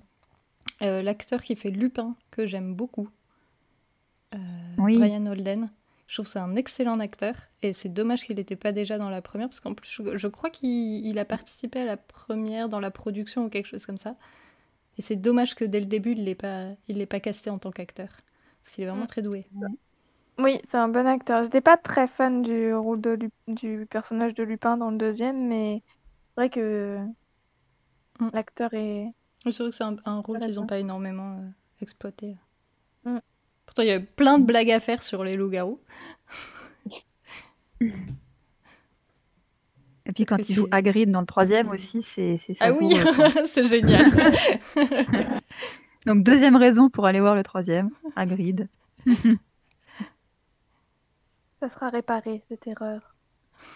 [0.81, 3.09] euh, l'acteur qui fait Lupin, que j'aime beaucoup.
[4.33, 4.37] Euh,
[4.77, 4.97] Oui.
[4.97, 5.69] Brian Holden.
[6.07, 7.35] Je trouve que c'est un excellent acteur.
[7.61, 10.27] Et c'est dommage qu'il n'était pas déjà dans la première, parce qu'en plus, je, je
[10.27, 13.97] crois qu'il il a participé à la première dans la production ou quelque chose comme
[13.97, 14.15] ça.
[14.97, 17.49] Et c'est dommage que dès le début, il ne l'ait pas, il l'ait pas casté
[17.49, 18.09] en tant qu'acteur.
[18.63, 19.07] Parce qu'il est vraiment Mm.
[19.07, 19.45] très doué.
[20.39, 21.43] Oui, c'est un bon acteur.
[21.43, 25.47] J'étais pas très fan du rôle de Lu- du personnage de Lupin dans le deuxième,
[25.47, 25.83] mais
[26.29, 26.97] c'est vrai que
[28.19, 28.29] Mm.
[28.33, 29.13] l'acteur est.
[29.45, 31.47] C'est vrai que c'est un, un rôle qu'ils n'ont pas énormément euh,
[31.81, 32.35] exploité.
[33.05, 33.17] Mm.
[33.65, 35.79] Pourtant, il y a plein de blagues à faire sur les loups-garous.
[40.05, 43.31] Et puis quand il joue Hagrid dans le troisième aussi, c'est c'est Ah oui, savoureux,
[43.31, 43.43] quoi.
[43.45, 44.11] c'est génial.
[46.07, 48.67] Donc deuxième raison pour aller voir le troisième, Hagrid.
[51.59, 53.15] Ça sera réparé, cette erreur.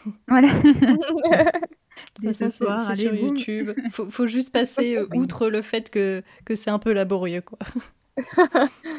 [0.28, 0.50] Voilà.
[2.34, 3.16] C'est sur boum.
[3.16, 3.72] YouTube.
[3.92, 7.42] Faut, faut juste passer euh, outre le fait que, que c'est un peu laborieux.
[7.42, 7.60] quoi.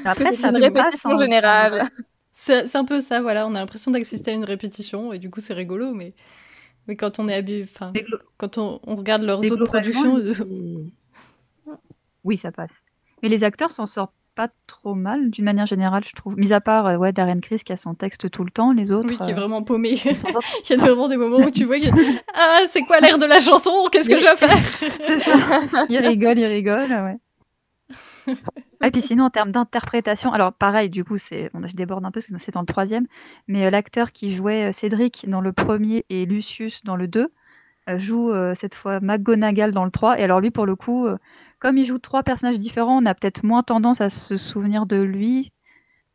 [0.04, 1.16] Après, C'est une répétition hein.
[1.16, 1.88] générale.
[2.32, 3.46] C'est c'est un peu ça, voilà.
[3.46, 5.92] On a l'impression d'assister à une répétition et du coup, c'est rigolo.
[5.94, 6.14] Mais,
[6.86, 7.92] mais quand on est habitué, enfin,
[8.36, 10.34] quand on, on regarde leurs autres productions, euh,
[12.24, 12.82] Oui, ça passe.
[13.22, 16.36] Mais les acteurs s'en sortent pas trop mal d'une manière générale, je trouve.
[16.36, 18.92] Mis à part euh, ouais, Darren Criss qui a son texte tout le temps, les
[18.92, 19.08] autres.
[19.10, 19.90] oui, qui est euh, vraiment paumé.
[20.04, 21.78] Il y a vraiment des moments où tu vois, a-
[22.34, 23.70] ah, c'est quoi l'air de la chanson?
[23.92, 24.58] Qu'est-ce que je vais faire?
[25.06, 25.86] C'est ça.
[25.88, 28.34] Ils rigolent, ils rigolent, ouais.
[28.82, 32.10] Et puis sinon, en termes d'interprétation, alors pareil, du coup, c'est, bon, je déborde un
[32.10, 33.06] peu, parce que c'est dans le troisième,
[33.48, 37.30] mais euh, l'acteur qui jouait Cédric dans le premier et Lucius dans le 2
[37.90, 40.18] euh, joue euh, cette fois McGonagall dans le 3.
[40.18, 41.06] Et alors lui, pour le coup,
[41.64, 44.96] comme il joue trois personnages différents, on a peut-être moins tendance à se souvenir de
[44.96, 45.50] lui,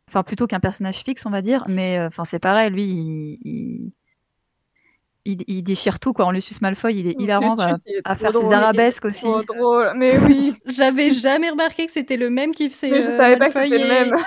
[0.08, 1.66] enfin plutôt qu'un personnage fixe, on va dire.
[1.68, 3.94] Mais euh, enfin, c'est pareil, lui, il, il,
[5.26, 6.26] il- il déchire tout quoi.
[6.26, 9.10] En Lucius Malfoy, il est hilarant à, est à faire ses drôle, arabesques il est
[9.10, 9.22] aussi.
[9.22, 9.92] trop drôle.
[9.96, 12.92] Mais oui, J'avais jamais remarqué que c'était le même qui faisait.
[12.92, 14.16] mais je euh, savais pas que c'était le et- même.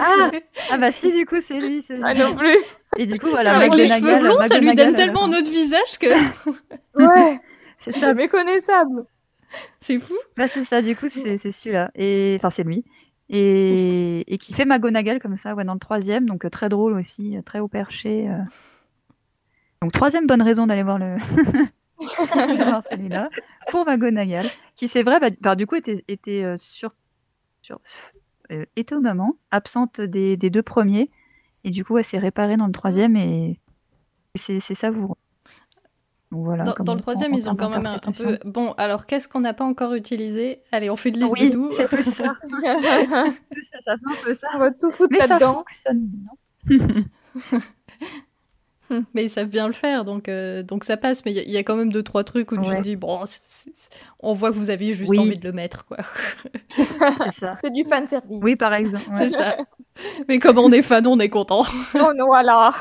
[0.00, 0.32] Ah,
[0.72, 1.84] ah bah si, du coup, c'est lui.
[1.86, 2.56] c'est- Ah non plus.
[2.96, 5.28] Et du coup, voilà, Avec les cheveux blonds, ça lui donne tellement fin.
[5.28, 6.08] notre visage que
[6.96, 7.40] Ouais,
[7.78, 9.04] C'est c'est ça, méconnaissable.
[9.80, 10.14] c'est fou.
[10.36, 11.90] bah, c'est ça, du coup, c'est celui-là.
[11.94, 12.84] Et enfin, c'est lui.
[13.30, 16.94] Et, et qui fait McGonagall comme ça, ouais, dans le troisième, donc euh, très drôle
[16.94, 18.28] aussi, euh, très haut perché.
[18.28, 18.38] euh.
[19.82, 21.16] Donc troisième bonne raison d'aller voir le
[22.90, 23.28] celui-là
[23.70, 24.46] pour McGonagall,
[24.76, 26.94] qui c'est vrai, bah, du coup était, était sur,
[27.60, 27.80] sur
[28.76, 31.10] étonnamment absente des, des deux premiers,
[31.64, 33.60] et du coup elle s'est réparée dans le troisième et,
[34.36, 35.16] c'est c'est savoureux.
[36.30, 38.38] Voilà, Dans, le troisième, ils ont quand même un, peu.
[38.44, 40.60] Bon, alors qu'est-ce qu'on n'a pas encore utilisé?
[40.72, 41.70] Allez, on fait une liste Oui, de tout.
[41.74, 42.34] c'est plus ça.
[42.44, 44.48] On ça, ça fait un peu ça.
[44.58, 45.64] va tout foutre Mais ça là-dedans.
[45.66, 46.10] fonctionne
[46.68, 47.04] bien.
[49.14, 51.22] Mais ils savent bien le faire, donc, euh, donc ça passe.
[51.24, 52.80] Mais il y, a- il y a quand même deux, trois trucs où tu te
[52.82, 53.22] dis, bon,
[54.20, 55.18] on voit que vous aviez juste Oui.
[55.18, 55.98] envie de le mettre, quoi.
[56.76, 57.58] C'est ça.
[57.62, 58.38] C'est du fan service.
[58.42, 59.04] Oui, par exemple.
[59.10, 59.28] ouais.
[59.28, 59.56] C'est ça.
[60.28, 61.64] Mais comme on est fan, on est content.
[61.94, 62.72] Oh non, voilà.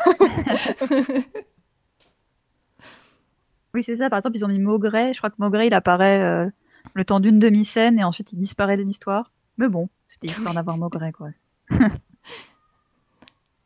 [3.78, 4.10] Oui, c'est ça.
[4.10, 5.14] Par exemple, ils ont mis Maugret.
[5.14, 6.50] Je crois que Maugret, il apparaît euh,
[6.96, 9.32] le temps d'une demi-scène et ensuite il disparaît de l'histoire.
[9.60, 11.30] Mais bon, c'était histoire d'avoir Maugret, quoi.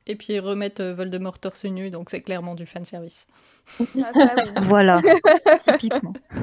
[0.07, 3.25] Et puis ils remettent euh, Voldemort torse nu, donc c'est clairement du fan service.
[3.79, 4.51] Ah, ça, oui.
[4.65, 5.01] Voilà,
[5.61, 6.11] typiquement.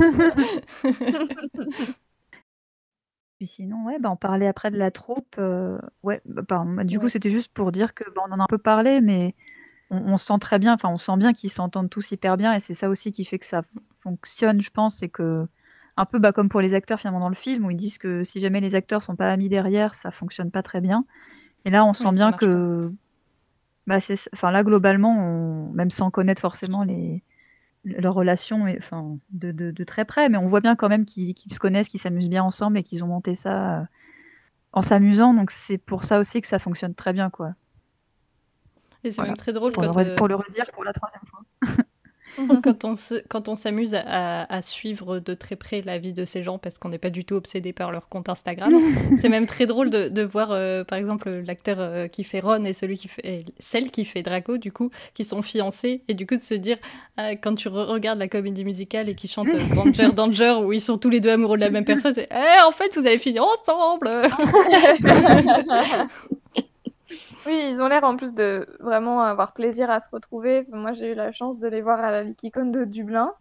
[3.36, 5.36] Puis sinon, ouais, bah, on parlait après de la troupe.
[5.38, 8.44] euh, ouais, bah, bah, du coup, c'était juste pour dire que bah, on en a
[8.44, 9.34] un peu parlé, mais
[9.90, 12.60] on, on sent très bien, enfin, on sent bien qu'ils s'entendent tous hyper bien, et
[12.60, 13.62] c'est ça aussi qui fait que ça
[14.02, 15.46] fonctionne, je pense, c'est que
[15.96, 18.22] un peu bah, comme pour les acteurs finalement dans le film, où ils disent que
[18.22, 21.04] si jamais les acteurs sont pas amis derrière, ça fonctionne pas très bien.
[21.64, 22.92] Et là, on sent bien que,
[23.86, 27.22] bah, c'est, enfin là globalement, on- même sans connaître forcément les
[27.84, 31.04] leur relation est, enfin, de, de, de très près, mais on voit bien quand même
[31.06, 33.84] qu'ils qu'ils se connaissent, qu'ils s'amusent bien ensemble et qu'ils ont monté ça euh,
[34.72, 35.34] en s'amusant.
[35.34, 37.54] Donc c'est pour ça aussi que ça fonctionne très bien, quoi.
[39.08, 39.30] Et c'est Voilà.
[39.30, 41.40] même très drôle Pour, le, quand, re- euh, pour le redire pour la troisième fois.
[42.62, 44.02] quand on se- quand on s'amuse à,
[44.42, 47.10] à- à suivre de très près la vie de ces gens parce qu'on n'est pas
[47.10, 48.72] du tout obsédé par leur compte Instagram.
[49.18, 52.62] c'est même très drôle de, de voir, euh, par exemple, l'acteur euh, qui fait Ron
[52.64, 56.14] et celui qui fait, et celle qui fait Draco, du coup, qui sont fiancés, et
[56.14, 56.76] du coup de se dire,
[57.16, 60.72] ah, quand tu re- regardes la comédie musicale et qu'ils chantent euh, Granger Danger, où
[60.72, 63.04] ils sont tous les deux amoureux de la même personne, c'est, eh, en fait, vous
[63.04, 64.08] allez finir ensemble.
[67.48, 70.66] Oui, ils ont l'air en plus de vraiment avoir plaisir à se retrouver.
[70.70, 73.32] Moi, j'ai eu la chance de les voir à la Wikicon de Dublin.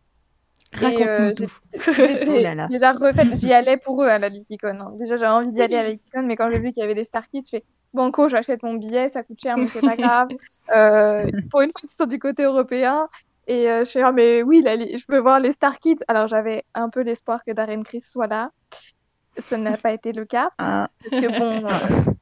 [0.74, 1.34] Raconte-nous euh.
[1.36, 1.48] J'étais
[2.64, 4.80] Oh déjà refaite, j'y allais pour eux à la Wikicon.
[4.80, 4.94] hein.
[5.00, 6.96] Déjà, j'avais envie d'y aller à la Wikicon, mais quand j'ai vu qu'il y avait
[6.96, 9.96] des Star Kids, je fais Banco, j'achète mon billet, ça coûte cher, mais c'est pas
[9.98, 10.30] grave.
[10.74, 13.08] Euh, pour une fois qu'ils sont du côté européen.
[13.48, 16.00] Et euh, je fais, Ah, mais oui, je peux voir les Star Kids.
[16.10, 18.52] Alors, j'avais un peu l'espoir que Darren Criss soit là.
[19.38, 20.52] Ça n'a pas été le cas.
[20.58, 22.17] Ah, Parce que bon,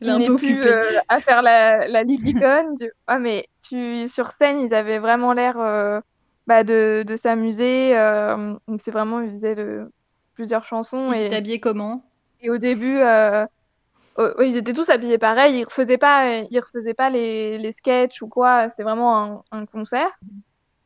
[0.00, 2.74] Il n'est plus euh, à faire la, la Lilycon.
[2.78, 2.90] Du...
[3.06, 6.00] Ah, mais tu, sur scène, ils avaient vraiment l'air euh,
[6.46, 7.96] bah, de, de s'amuser.
[7.98, 9.90] euh, donc c'est vraiment, ils faisaient le-
[10.34, 11.12] plusieurs chansons.
[11.12, 12.02] Ils Et, habillés comment?
[12.40, 15.58] Et au début, oh, oh, ils étaient tous habillés pareil.
[15.58, 18.68] Ils refaisaient pas, ils refaisaient pas les, les sketchs ou quoi.
[18.68, 20.10] C'était vraiment un, un concert.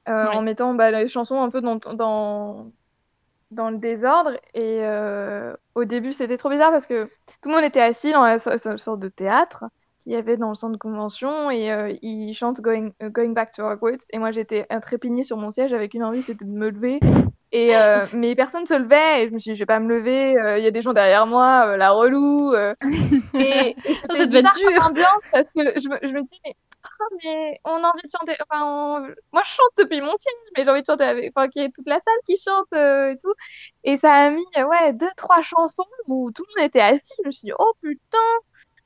[0.07, 0.15] Ouais.
[0.15, 2.71] En mettant bah, les chansons un peu dans, dans,
[3.51, 4.33] dans le désordre.
[4.55, 8.25] Et euh, au début, c'était trop bizarre parce que tout le monde était assis dans
[8.25, 9.65] la so- so- sorte de théâtre
[10.01, 13.31] qu'il y avait dans le centre de convention et euh, il chante going, euh, going
[13.31, 14.05] Back to Hogwarts.
[14.13, 17.01] Et moi, j'étais trépignée sur mon siège avec une envie, c'était de me lever.
[17.53, 19.89] Et, euh, mais personne se levait et je me suis dit, je vais pas me
[19.89, 22.53] lever, il y a des gens derrière moi, la relou.
[23.39, 23.77] et, et
[24.17, 24.85] ça devait être dur.
[24.85, 26.55] ambiance parce que je me, je me dis, mais
[26.85, 28.35] ah, mais on a envie de chanter.
[28.49, 29.01] Enfin,
[29.33, 31.33] moi, je chante depuis mon siège, mais j'ai envie de chanter avec.
[31.35, 33.35] Enfin, qu'il y ait toute la salle qui chante et tout.
[33.85, 37.15] Et ça a mis, ouais, deux, trois chansons où tout le monde était assis.
[37.23, 38.19] Je me suis dit, oh putain,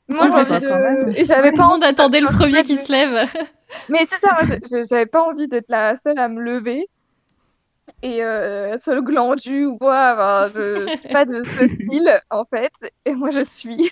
[0.09, 1.18] moi, j'ai envie de.
[1.18, 1.57] Et j'avais pas.
[1.57, 3.28] Tout le monde attendait le premier qui se lève.
[3.88, 4.38] Mais c'est ça,
[4.88, 6.88] j'avais pas envie d'être la seule à me lever.
[8.03, 10.12] Et euh, seule glandue ou quoi.
[10.14, 12.72] Enfin, je, suis pas de ce style, en fait.
[13.05, 13.90] Et moi, je suis.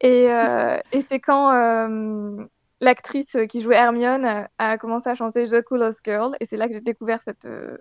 [0.00, 2.44] Et, euh, et c'est quand euh,
[2.82, 6.36] l'actrice qui jouait Hermione a commencé à chanter The Coolest Girl.
[6.40, 7.78] Et c'est là que j'ai découvert cette, euh,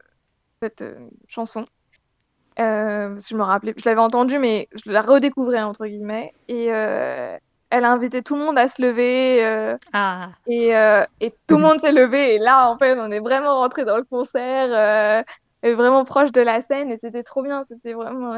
[0.62, 1.66] cette euh, chanson.
[2.60, 6.34] Euh, je me rappelais, je l'avais entendue, mais je la redécouvrais entre guillemets.
[6.48, 7.36] Et euh,
[7.72, 9.44] elle a invité tout le monde à se lever.
[9.44, 10.30] Euh, ah.
[10.46, 10.70] et,
[11.20, 12.36] et, tout le monde s'est levé.
[12.36, 15.24] Et là, en fait, on est vraiment rentré dans le concert,
[15.64, 16.92] et vraiment proche de la scène.
[16.92, 17.64] Et c'était trop bien.
[17.68, 18.34] C'était vraiment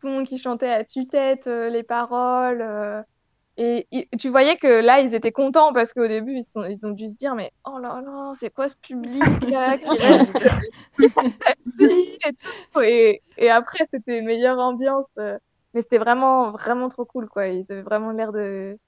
[0.00, 3.04] tout le monde qui chantait à tue-tête les paroles.
[3.60, 6.92] Et, tu voyais que là, ils étaient contents parce qu'au début, ils, sont, ils, ont
[6.92, 9.84] dû se dire Mais oh là là, c'est quoi ce qui reste,
[10.96, 12.32] qui et,
[12.72, 12.80] tout.
[12.80, 15.06] et, et après, c'était une meilleure ambiance.
[15.18, 15.36] Euh,
[15.74, 17.48] mais c'était vraiment, vraiment trop cool, quoi.
[17.48, 18.78] Ils avaient vraiment l'air de,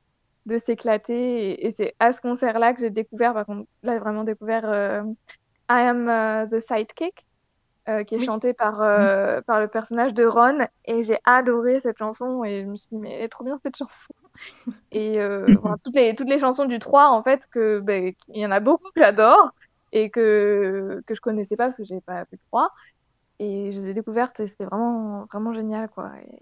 [0.46, 1.66] de s'éclater.
[1.66, 5.02] Et, c'est à ce concert-là que j'ai découvert, par contre, là, vraiment découvert euh,
[5.68, 7.26] I Am uh, the Sidekick.
[7.88, 8.24] Euh, qui est oui.
[8.24, 10.58] chantée par, euh, par le personnage de Ron.
[10.84, 13.58] Et j'ai adoré cette chanson et je me suis dit, mais elle est trop bien
[13.64, 14.12] cette chanson.
[14.92, 15.46] Et euh,
[15.84, 18.60] toutes, les, toutes les chansons du 3, en fait, que ben, il y en a
[18.60, 19.52] beaucoup que j'adore
[19.92, 22.70] et que, que je connaissais pas parce que j'avais pas vu le 3.
[23.38, 26.10] Et je les ai découvertes et c'était vraiment, vraiment génial, quoi.
[26.22, 26.38] Et...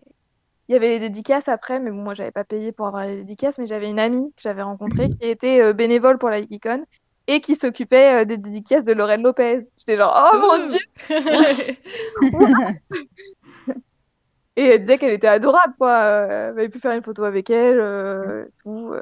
[0.68, 3.16] Il y avait des dédicaces après, mais bon, moi, j'avais pas payé pour avoir les
[3.16, 6.84] dédicaces, mais j'avais une amie que j'avais rencontrée qui était euh, bénévole pour la Geekon
[7.26, 9.66] et qui s'occupait euh, des dédicaces de Lorraine Lopez.
[9.78, 10.78] J'étais genre, oh mon dieu!
[14.58, 15.92] et elle disait qu'elle était adorable, quoi.
[15.92, 18.90] Euh, elle avait pu faire une photo avec elle, euh, tout.
[18.92, 19.00] Euh.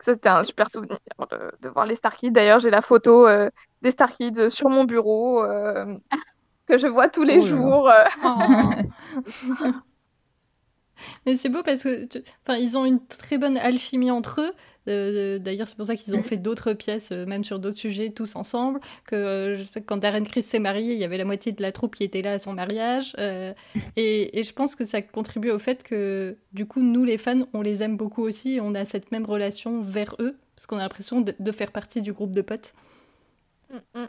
[0.00, 0.98] Ça, c'était un super souvenir
[1.30, 2.32] de, de voir les Star Kids.
[2.32, 3.48] D'ailleurs, j'ai la photo euh,
[3.82, 5.94] des Star Kids sur mon bureau, euh,
[6.66, 7.92] que je vois tous les oh jours.
[8.24, 8.38] Oh.
[11.26, 12.18] Mais c'est beau parce que, tu...
[12.44, 14.52] enfin, ils ont une très bonne alchimie entre eux.
[14.88, 18.10] Euh, D'ailleurs, c'est pour ça qu'ils ont fait d'autres pièces, euh, même sur d'autres sujets,
[18.10, 18.80] tous ensemble.
[19.06, 21.96] Que euh, quand Darren Criss s'est marié, il y avait la moitié de la troupe
[21.96, 23.14] qui était là à son mariage.
[23.18, 23.52] Euh,
[23.96, 27.62] et, je pense que ça contribue au fait que, du coup, nous, les fans, on
[27.62, 28.54] les aime beaucoup aussi.
[28.54, 32.02] Et on a cette même relation vers eux, parce qu'on a l'impression de, faire partie
[32.02, 32.72] du groupe de potes.
[33.70, 34.08] Mm -hmm.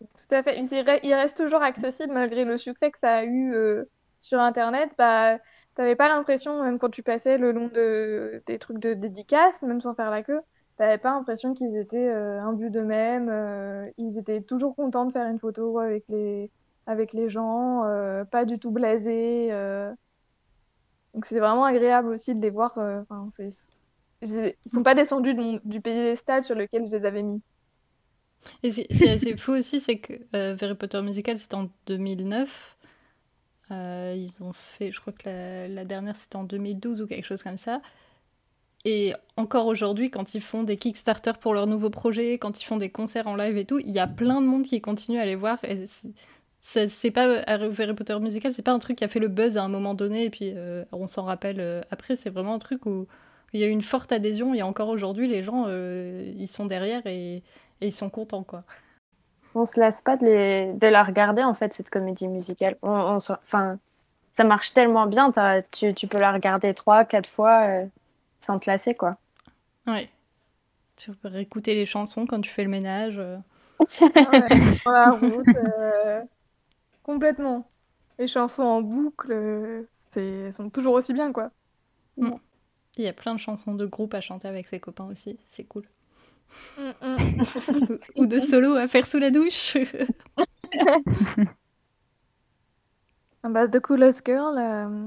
[0.00, 0.60] Tout à fait.
[1.02, 3.84] Il reste toujours accessible malgré le succès que ça a eu euh,
[4.20, 4.90] sur Internet.
[4.98, 5.38] Bah,
[5.74, 9.80] T'avais pas l'impression, même quand tu passais le long de, des trucs de dédicaces, même
[9.80, 10.40] sans faire la queue,
[10.76, 13.28] t'avais pas l'impression qu'ils étaient euh, imbus d'eux-mêmes.
[13.30, 16.50] Euh, ils étaient toujours contents de faire une photo avec les,
[16.86, 19.48] avec les gens, euh, pas du tout blasés.
[19.52, 19.92] euh.
[21.14, 22.74] Donc c'est vraiment agréable aussi de les voir.
[22.74, 23.50] 'fin, c'est-
[24.22, 27.42] ils sont pas descendus du, du piédestal sur lequel je les avais mis.
[28.62, 32.76] Et c'est assez fou aussi, c'est que Harry Potter Musical, c'était en 2009.
[33.72, 37.42] Euh, ils ont fait, je crois que la, dernière c'était en 2012 ou quelque chose
[37.42, 37.80] comme ça.
[38.84, 42.76] Et encore aujourd'hui, quand ils font des Kickstarter pour leurs nouveaux projets, quand ils font
[42.76, 45.26] des concerts en live et tout, il y a plein de monde qui continue à
[45.26, 45.58] les voir.
[45.64, 45.86] Et
[46.58, 49.62] c'est pas Harry Potter musical, c'est pas un truc qui a fait le buzz à
[49.62, 52.16] un moment donné et puis euh, on s'en rappelle euh, après.
[52.16, 53.06] C'est vraiment un truc où
[53.52, 57.06] il y a eu une forte adhésion et encore aujourd'hui, les gens ils sont derrière
[57.06, 57.36] et,
[57.80, 58.64] et, ils sont contents quoi
[59.54, 62.76] on se lasse pas de, les, de, la regarder en fait cette comédie musicale.
[62.82, 63.78] On, on, enfin,
[64.30, 65.32] ça marche tellement bien,
[65.70, 67.86] tu, tu, peux la regarder trois, quatre fois euh,
[68.40, 69.16] sans te lasser quoi.
[69.86, 70.08] Ouais.
[70.96, 73.18] Tu peux réécouter les chansons quand tu fais le ménage.
[73.18, 73.36] Euh...
[74.00, 76.22] ouais, sur la route, euh,
[77.02, 77.68] complètement.
[78.18, 79.86] Les chansons en boucle,
[80.16, 81.50] elles sont toujours aussi bien quoi.
[82.16, 82.32] Mm.
[82.96, 85.64] Il y a plein de chansons de groupe à chanter avec ses copains aussi, c'est
[85.64, 85.84] cool.
[88.16, 89.76] Ou de solo à faire sous la douche.
[93.44, 94.58] bah, The Coolest Girl.
[94.58, 95.06] Euh...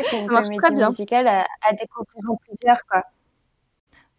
[0.00, 3.04] c'est une comédie musicale à, à, découvrir en plusieurs, quoi.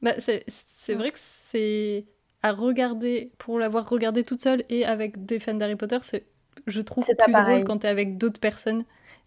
[0.02, 2.06] Bah, c'est vrai que c'est
[2.44, 6.26] à regarder, pour l'avoir regardé toute seule et avec des fans d'Harry Potter, c'est
[6.68, 7.64] je trouve plus drôle pareil.
[7.64, 8.84] quand t'es avec d'autres personnes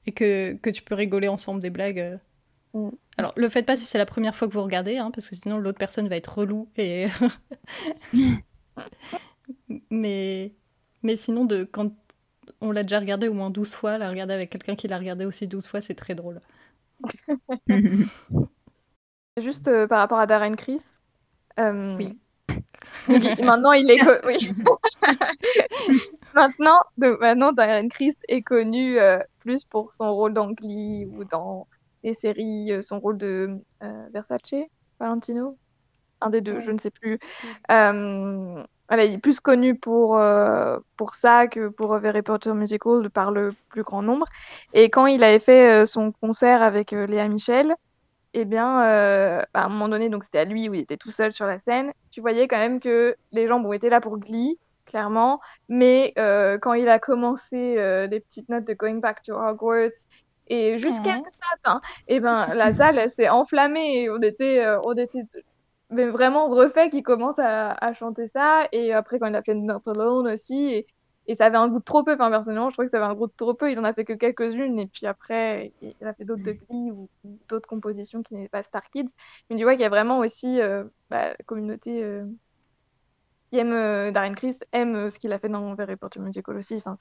[0.06, 2.18] et que, que tu peux rigoler ensemble des blagues.
[2.74, 2.90] Mm.
[3.16, 5.36] Alors, le faites pas si c'est la première fois que vous regardez, hein, parce que
[5.36, 6.68] sinon l'autre personne va être relou.
[6.76, 7.06] Et...
[9.90, 10.52] mais...
[11.02, 11.92] mais sinon, de, quand
[12.60, 15.24] on l'a déjà regardé au moins 12 fois, la regarder avec quelqu'un qui l'a regardé
[15.24, 16.40] aussi 12 fois, c'est très drôle.
[19.38, 20.82] Juste euh, par rapport à Darren Chris.
[21.58, 22.18] euh, Oui.
[23.08, 24.50] il- maintenant, il est oui.
[26.34, 31.24] maintenant, donc, maintenant, Darren Chris est connu euh, plus pour son rôle dans Glee ou
[31.24, 31.66] dans
[32.02, 34.54] les séries, euh, son rôle de euh, Versace,
[34.98, 35.58] Valentino,
[36.20, 36.60] un des deux, Ouais.
[36.60, 37.18] je ne sais plus.
[37.70, 42.52] Euh, voilà, il est plus connu pour, euh, pour ça que pour euh, Harry Potter
[42.54, 44.26] Musical par le plus grand nombre.
[44.72, 47.74] Et quand il avait fait euh, son concert avec euh, Léa Michel,
[48.34, 51.10] eh bien, euh, à un moment donné, donc c'était à lui où il était tout
[51.10, 54.18] seul sur la scène, tu voyais quand même que les gens bon, étaient là pour
[54.18, 59.22] Glee, clairement, mais euh, quand il a commencé euh, des petites notes de Going Back
[59.22, 59.90] to Hogwarts
[60.50, 60.80] et Ouais.
[60.80, 65.22] quelques notes, hein, eh ben, la salle s'est enflammée et on était, euh, on était
[65.90, 68.68] mais vraiment refait qu'il commence à, à chanter ça.
[68.72, 70.86] Et après, quand il a fait Not Alone aussi, et,
[71.26, 72.14] et ça avait un goût de trop peu.
[72.14, 73.70] Enfin, personnellement, je trouvais que ça avait un goût de trop peu.
[73.72, 76.90] Il en a fait que quelques-unes, et puis après, il a fait d'autres de Glee
[76.92, 77.08] ou
[77.48, 79.10] d'autres compositions qui n'étaient pas Star Kids.
[79.50, 82.24] Mais tu vois qu'il y a vraiment aussi euh, bah, la communauté euh,
[83.50, 86.56] qui aime euh, Darren Criss, aime euh, ce qu'il a fait dans Harry Potter Musical
[86.56, 86.76] aussi.
[86.84, 86.94] Enfin.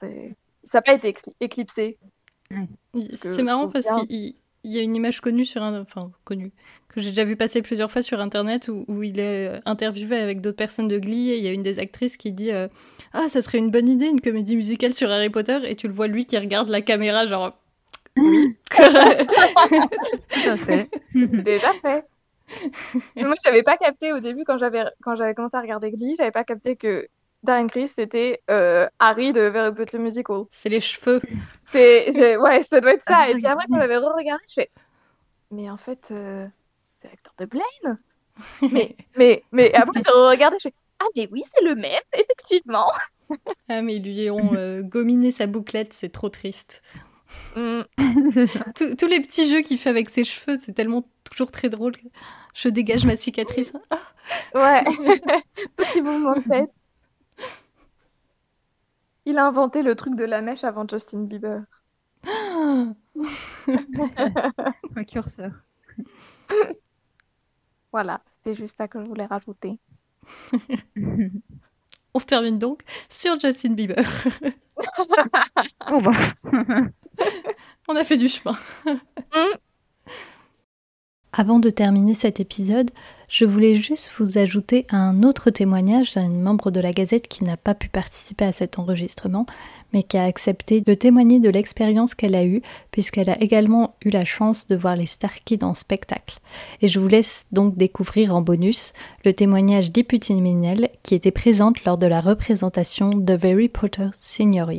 [0.64, 1.98] Ça n'a pas été éclipsé.
[3.22, 4.04] C'est marrant parce bien.
[4.06, 6.52] qu'il il- il y a une image connue sur un, enfin connue,
[6.88, 10.42] que j'ai déjà vu passer plusieurs fois sur internet où, où il est interviewé avec
[10.42, 12.68] d'autres personnes de Glee et il y a une des actrices qui dit euh,
[13.14, 15.94] ah ça serait une bonne idée une comédie musicale sur Harry Potter et tu le
[15.94, 17.56] vois lui qui regarde la caméra genre
[18.18, 18.54] oui
[20.56, 20.90] fait.
[21.14, 22.04] Déjà fait.
[23.16, 26.16] Moi, je n'avais pas capté au début quand j'avais quand j'avais commencé à regarder Glee,
[26.18, 27.06] j'avais pas capté que
[27.42, 30.42] Darren Criss c'était euh, Harry de Very Potter Musical.
[30.50, 31.20] c'est les cheveux
[31.62, 33.16] C'est ouais, ça doit être ça.
[33.20, 34.70] Ah, Et puis après quand j'avais re-regardé, je fais
[35.50, 36.46] mais en fait euh,
[37.00, 37.98] c'est l'acteur de Blaine.
[38.72, 42.90] Mais mais mais après j'ai re-regardé, je fais ah mais oui, c'est le même effectivement.
[43.68, 46.82] ah mais ils lui ont euh, gominé sa bouclette c'est trop triste
[47.54, 47.84] ça.
[48.76, 51.92] Tous- tous les petits jeux qu'il fait avec ses cheveux c'est tellement toujours très drôle
[52.54, 53.98] je dégage ma cicatrice Ah,
[54.54, 54.84] Ouais.
[55.76, 56.70] Petit mouvement de tête.
[59.30, 61.62] Il a inventé le truc de la mèche avant Justin Bieber.
[62.26, 62.94] Un
[65.06, 65.52] curseur.
[67.92, 69.78] Voilà, c'était juste ça que je voulais rajouter.
[72.14, 74.04] on termine donc sur Justin Bieber
[75.90, 76.12] Oh bah.
[77.88, 78.56] On a fait du chemin.
[81.32, 82.90] Avant de terminer cet épisode,
[83.28, 87.56] je voulais juste vous ajouter un autre témoignage d'une membre de la Gazette qui n'a
[87.56, 89.46] pas pu participer à cet enregistrement,
[89.92, 94.10] mais qui a accepté de témoigner de l'expérience qu'elle a eue, puisqu'elle a également eu
[94.10, 96.40] la chance de voir les Star Kids en spectacle.
[96.82, 98.92] Et je vous laisse donc découvrir en bonus
[99.24, 104.70] le témoignage d'Iputine Minel, qui était présente lors de la représentation de Harry Potter Senior.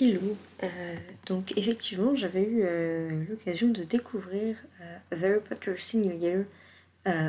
[0.00, 0.36] Hello.
[0.62, 0.96] Euh,
[1.26, 6.44] donc effectivement, j'avais eu euh, l'occasion de découvrir euh, Harry Potter Senior Year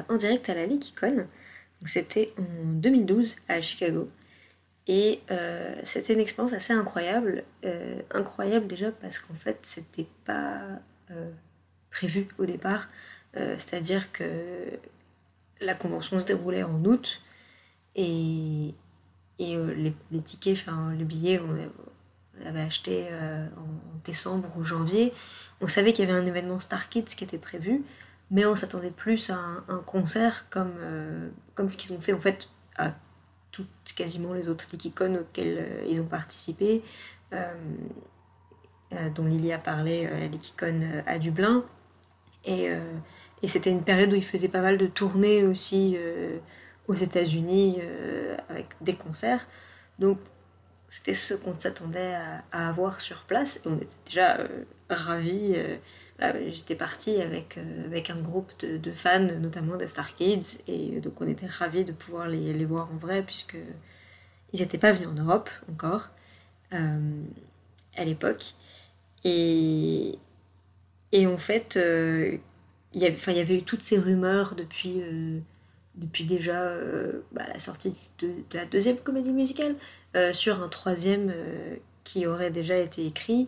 [0.09, 1.15] en direct à la Leakicon.
[1.15, 4.09] Donc c'était en 2012 à Chicago.
[4.87, 5.21] Et
[5.83, 7.45] c'était une expérience assez incroyable.
[8.11, 10.61] Incroyable déjà parce qu'en fait, c'était pas
[11.89, 12.89] prévu au départ.
[13.33, 14.25] C'est-à-dire que
[15.61, 17.21] la convention se déroulait en août
[17.95, 18.73] et,
[19.39, 19.93] les,
[20.25, 21.39] tickets, enfin les billets,
[22.45, 25.13] avait acheté euh, en décembre ou janvier.
[25.61, 27.83] On savait qu'il y avait un événement Star Kids qui était prévu,
[28.31, 29.37] mais on s'attendait plus à
[29.67, 32.93] un, concert comme, euh, comme ce qu'ils ont fait en fait à
[33.51, 36.83] toutes quasiment les autres Likicon auxquels euh, ils ont participé,
[39.13, 41.63] dont Lily a parlé, la Likicon à Dublin.
[42.45, 42.71] Et,
[43.43, 45.95] c'était une période où ils faisaient pas mal de tournées aussi
[46.87, 47.79] aux États-Unis
[48.49, 49.45] avec des concerts.
[49.99, 50.17] Donc
[50.89, 52.15] c'était ce qu'on s'attendait
[52.51, 55.53] à, avoir sur place on était déjà euh, ravis.
[55.55, 55.77] euh,
[56.47, 61.21] J'étais partie avec, euh, avec un groupe de, fans, notamment des Star Kids, et donc
[61.21, 63.55] on était ravis de pouvoir les, les voir en vrai puisque
[64.51, 66.09] ils n'étaient pas venus en Europe encore
[66.71, 68.53] à l'époque.
[69.23, 70.19] Et,
[71.13, 71.79] et en fait,
[72.93, 75.01] il y avait, eu toutes ces rumeurs depuis,
[75.95, 76.73] depuis déjà
[77.31, 79.75] bah, la sortie de, la deuxième comédie musicale
[80.31, 83.47] sur un troisième euh, qui aurait déjà été écrit,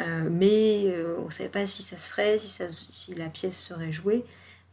[0.00, 3.92] euh, mais euh, on ne savait pas si ça se ferait, si, la pièce serait
[3.92, 4.24] jouée.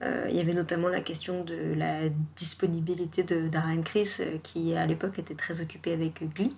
[0.02, 4.86] Euh, il y avait notamment la question de la disponibilité de Darren euh, qui à
[4.86, 6.56] l'époque était très occupé avec Glee,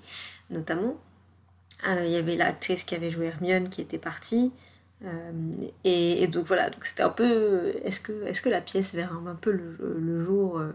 [0.50, 0.96] notamment.
[1.88, 4.52] Euh, il y avait l'actrice qui avait joué Hermione qui était partie.
[5.04, 5.32] Euh,
[5.84, 7.74] et, donc voilà, donc c'était un peu.
[7.84, 10.72] Est-ce que, est que la pièce verra un peu le, jour, euh,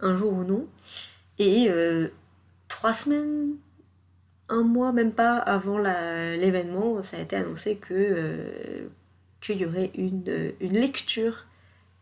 [0.00, 0.66] un jour ou non?
[1.38, 2.08] Et euh,
[2.72, 3.56] trois semaines,
[4.48, 8.88] un mois, même pas avant l'événement, ça a été annoncé que euh,
[9.42, 11.44] qu'il y aurait une, une lecture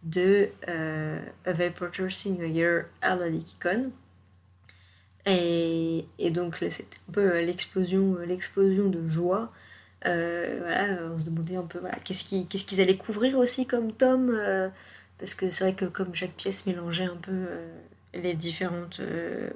[0.05, 3.91] de euh, A Very Potter Senior Year à la Leakicon.
[5.27, 9.53] Et, et, donc c'était un peu euh, l'explosion, euh, l'explosion de joie.
[10.05, 14.41] voilà, on se demandait un peu voilà, qu'est-ce qu'ils allaient couvrir aussi comme tome.
[15.18, 17.49] parce que c'est vrai que comme chaque pièce mélangeait un peu
[18.15, 19.01] les, différentes,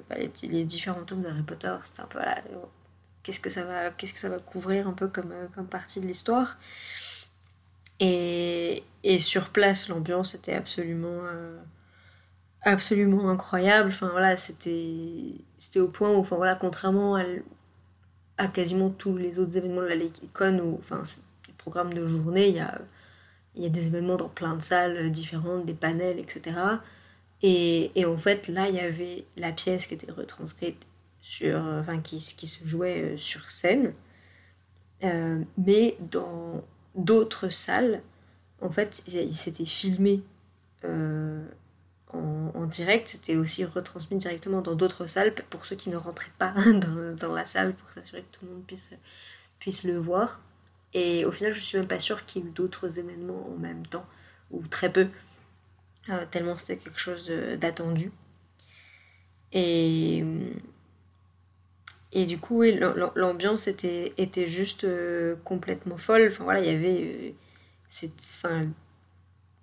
[0.09, 2.41] bah, les, différents tomes d'Harry Potter, c'était un peu voilà,
[3.23, 6.07] qu'est-ce que ça va, qu'est-ce que ça va couvrir un peu comme, comme partie de
[6.07, 6.57] l'histoire.
[7.99, 8.83] Et,
[9.19, 11.57] sur place, l'ambiance était absolument, euh,
[12.63, 13.89] absolument incroyable.
[13.89, 16.23] Enfin c'était, au point où,
[16.59, 17.15] contrairement
[18.37, 21.03] à, quasiment tous les autres événements de la Icon, où, enfin,
[21.47, 22.79] les programmes de journée, il y a,
[23.55, 26.57] il y a des événements dans plein de salles différentes, des panels, etc.
[27.41, 30.87] Et, en fait, là, il y avait la pièce qui était retranscrite
[31.21, 33.93] sur, enfin, qui, se jouait euh, sur scène,
[35.03, 36.63] euh, mais dans
[36.95, 38.01] d'autres salles,
[38.61, 40.23] en fait, il s'était filmé
[40.85, 41.43] euh,
[42.13, 46.53] en, direct, c'était aussi retransmis directement dans d'autres salles pour ceux qui ne rentraient pas
[47.19, 48.91] dans, la salle pour s'assurer que tout le monde puisse,
[49.59, 50.39] puisse le voir.
[50.93, 53.57] Et au final, je suis même pas sûre qu'il y ait eu d'autres événements en
[53.57, 54.05] même temps,
[54.49, 55.07] ou très peu,
[56.09, 58.11] euh, tellement c'était quelque chose d'attendu.
[59.55, 60.23] Et,
[62.11, 62.61] et du coup,
[63.15, 66.27] l'ambiance était, était juste euh, complètement folle.
[66.27, 67.35] Enfin voilà, il y avait.
[68.03, 68.67] Euh, enfin,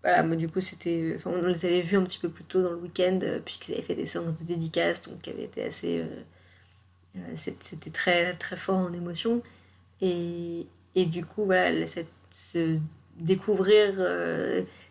[0.03, 1.15] voilà, moi du coup, c'était.
[1.17, 3.75] Enfin, on les avait vus un petit peu plus tôt dans le week-end, euh, puisqu'ils
[3.75, 6.05] avaient fait des séances de dédicaces, donc qui été assez.
[7.35, 9.43] c'était très, très fort en émotion.
[10.01, 12.79] Et, et du coup, voilà, cette, se
[13.25, 13.95] découvrir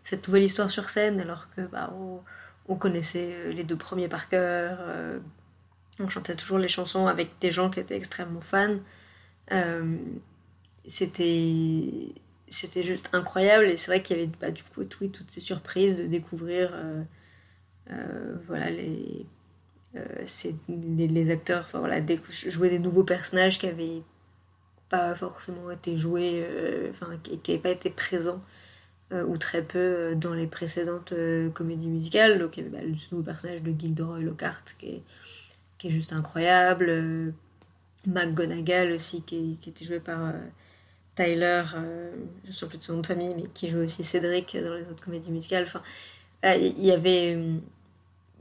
[0.04, 2.20] cette nouvelle histoire sur scène, alors que bah, on,
[2.68, 4.80] on connaissait les deux premiers par cœur
[6.02, 8.78] on chantait toujours les chansons avec des gens qui étaient extrêmement fans.
[9.52, 9.98] Euh,
[10.86, 12.14] c'était
[12.50, 15.40] c'était juste incroyable et c'est vrai qu'il y avait bah, du coup tout, toutes ces
[15.40, 17.02] surprises de découvrir euh,
[17.92, 19.26] euh, voilà les,
[20.68, 24.02] les, acteurs enfin voilà jouer des nouveaux personnages qui avaient
[24.92, 26.46] pas forcément été joués
[26.92, 28.42] enfin qui n'avaient pas été présents
[29.12, 31.14] ou très peu dans les précédentes
[31.54, 35.02] comédies musicales donc il y avait bah, le nouveau personnage de Gilderoy Lockhart qui est
[35.82, 36.86] qui est juste incroyable.
[36.90, 37.32] Euh,
[38.06, 40.34] McGonagall aussi, qui, était joué par euh,
[41.16, 42.12] Tyler, euh,
[42.44, 44.76] je ne sais plus de son nom de famille, mais qui joue aussi Cédric dans
[44.76, 45.64] les autres comédies musicales.
[45.64, 45.82] Enfin,
[46.44, 47.38] il y avait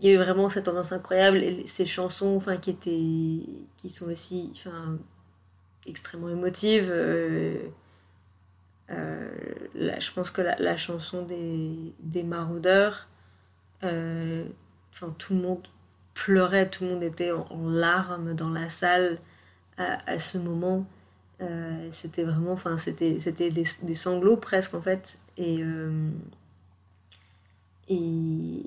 [0.02, 3.44] il y avait vraiment cette ambiance incroyable et ces chansons enfin qui étaient
[3.76, 4.98] qui sont aussi enfin
[5.90, 6.92] extrêmement émotives
[8.88, 13.08] je pense que la, chanson des, des maraudeurs
[13.82, 15.60] enfin tout le monde
[16.14, 19.18] pleurait, tout le monde était en, larmes dans la salle
[19.78, 20.84] à, ce moment.
[21.40, 25.18] Euh, c'était vraiment, enfin, c'était, c'était des, sanglots presque en fait.
[25.38, 26.10] Et, euh,
[27.88, 28.66] et,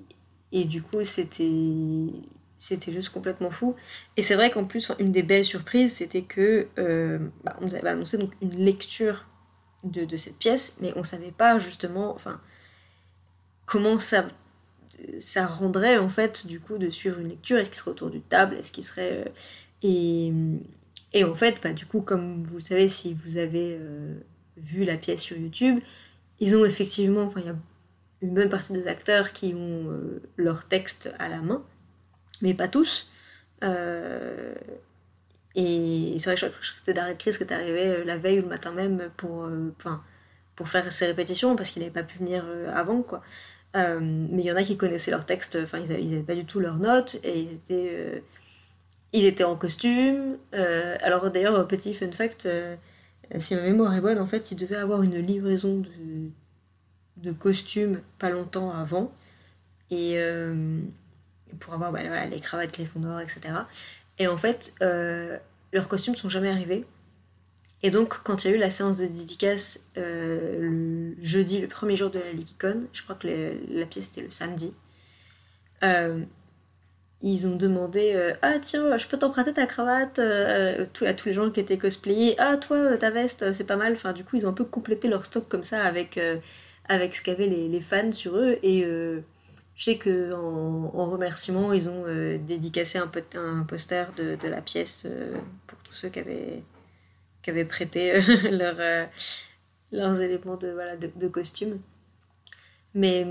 [0.51, 2.07] et, du coup, c'était,
[2.63, 3.75] c'était juste complètement fou.
[4.15, 7.75] Et c'est vrai qu'en plus, une des belles surprises, c'était que euh, bah, on nous
[7.75, 9.25] avait annoncé donc une lecture
[9.83, 12.39] de, de, cette pièce, mais on savait pas justement, enfin,
[13.65, 14.25] comment ça
[15.19, 18.21] ça rendrait en fait du coup de suivre une lecture Est-ce qu'il serait autour du
[18.21, 18.55] table?
[18.55, 19.25] Est-ce qu'il serait.
[19.25, 19.29] Euh,
[19.81, 20.31] et,
[21.11, 24.15] et, en fait, bah, du coup, comme vous le savez, si vous avez euh,
[24.55, 25.79] vu la pièce sur YouTube,
[26.39, 27.23] ils ont effectivement.
[27.23, 27.55] Enfin, il y a
[28.21, 29.89] une bonne partie des acteurs qui ont
[30.37, 31.61] leur texte à la main,
[32.43, 33.09] mais pas tous.
[35.55, 38.71] et c'est vrai que c'était Darren Chris qui est arrivé la veille ou le matin
[38.71, 40.03] même pour, enfin,
[40.55, 43.23] pour faire ses répétitions parce qu'il n'avait pas pu venir avant, quoi.
[43.75, 46.45] Euh, mais il y en a qui connaissaient leur texte, enfin ils n'avaient pas du
[46.45, 48.19] tout leurs notes et ils étaient, euh,
[49.13, 50.37] ils étaient en costume.
[50.53, 52.47] Euh, alors d'ailleurs, petit fun fact,
[53.39, 56.29] si ma mémoire est bonne, en fait ils devaient avoir une livraison de,
[57.17, 59.11] de costumes pas longtemps avant
[59.89, 60.17] et
[61.59, 63.41] pour avoir bah, les cravates Gryffondor, etc.
[64.19, 66.85] Et en fait, leurs costumes sont jamais arrivés.
[67.83, 71.67] Et donc, quand il y a eu la séance de dédicace euh, le jeudi, le
[71.67, 73.27] premier jour de la Likicon, je crois que
[73.69, 74.73] la pièce était le samedi,
[75.83, 76.23] euh,
[77.21, 81.51] ils ont demandé euh, Ah, tiens, je peux t'emprunter ta cravate à tous les gens
[81.51, 82.35] qui étaient cosplayés.
[82.39, 83.93] Ah, toi, ta veste, c'est pas mal.
[83.93, 86.17] Enfin, du coup, ils ont un peu complété leur stock comme ça avec,
[86.87, 88.59] avec ce qu'avaient les, les, fans sur eux.
[88.63, 88.85] Et
[89.75, 92.05] je sais qu'en en, remerciement, ils ont
[92.37, 93.07] dédicacé un,
[93.67, 95.07] poster de, la pièce
[95.67, 98.21] pour tous ceux qui avaient prêté euh,
[98.51, 99.05] leur, euh,
[99.91, 100.95] leurs éléments de, voilà,
[101.31, 101.79] costume.
[102.95, 103.25] Mais,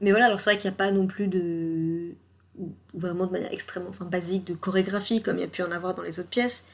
[0.00, 2.14] voilà, alors c'est vrai qu'il n'y a pas non plus de.
[2.94, 5.94] vraiment de manière extrêmement enfin, basique de chorégraphie comme il y a pu en avoir
[5.94, 6.66] dans les autres pièces.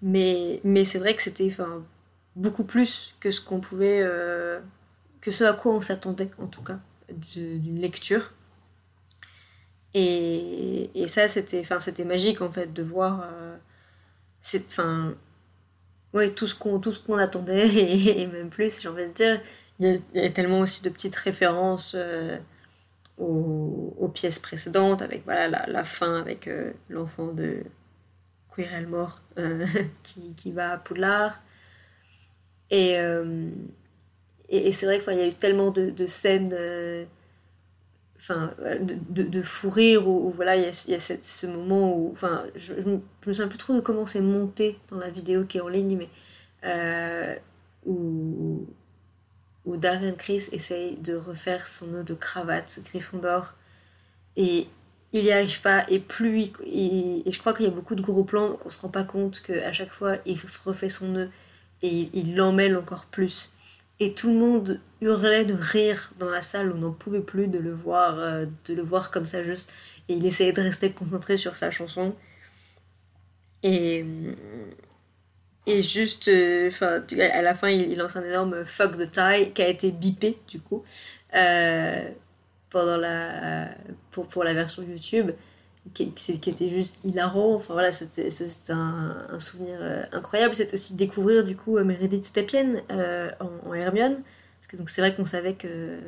[0.00, 1.50] Mais, c'est vrai que c'était
[2.36, 4.00] beaucoup plus que ce qu'on pouvait.
[4.02, 4.60] Euh,
[5.20, 6.78] que ce à quoi on s'attendait en tout cas
[7.10, 8.32] d'une lecture.
[9.94, 13.56] Et, ça, c'était, enfin, c'était magique en fait de voir, euh,
[14.56, 15.14] enfin,
[16.12, 17.68] ouais, tout ce qu'on, tout ce qu'on attendait
[18.22, 19.40] et, même plus, j'ai envie de dire.
[19.80, 22.36] Il y, a, tellement aussi de petites références euh,
[23.16, 27.62] aux, pièces précédentes, avec voilà la, fin avec euh, l'enfant de
[28.52, 29.20] Quirrell mort
[30.02, 31.40] qui, qui, va à Poudlard.
[32.70, 32.96] Et,
[34.48, 36.54] et, c'est vrai qu'il y a eu tellement de scènes
[38.18, 38.52] enfin,
[39.08, 43.00] de, fou rire, où, voilà, il y a, ce moment où, enfin, je, je, me
[43.22, 46.08] souviens plus trop de comment c'est monté dans la vidéo qui est en ligne, mais
[46.64, 47.36] euh,
[47.86, 48.66] où,
[49.64, 53.54] où Darren Chris essaye de refaire son nœud de cravate Gryffondor,
[54.36, 54.66] et
[55.12, 58.24] il n'y arrive pas, et plus et je crois qu'il y a beaucoup de gros
[58.24, 61.30] plans, donc on se rend pas compte qu'à chaque fois, il refait son nœud,
[61.82, 63.54] et il l'emmêle encore plus
[64.00, 67.58] et tout le monde hurlait de rire dans la salle, on n'en pouvait plus de
[67.58, 69.72] le voir, euh, de le voir comme ça juste,
[70.08, 72.14] et il essayait de rester concentré sur sa chanson.
[73.62, 74.04] Et,
[75.66, 79.62] et juste, euh, enfin, à la fin, il, lance un énorme fuck the tie qui
[79.62, 80.84] a été bipé du coup
[81.34, 82.08] euh,
[82.70, 83.68] pendant la
[84.10, 85.32] pour, pour la version YouTube
[85.94, 86.12] qui,
[86.50, 87.54] était juste hilarant.
[87.54, 88.28] Enfin voilà, c'était
[88.70, 90.54] un, souvenir euh, incroyable.
[90.54, 94.22] C'est aussi découvrir du coup Meredith Stepien euh, en, Hermione.
[94.74, 95.98] Donc c'est vrai qu'on savait que,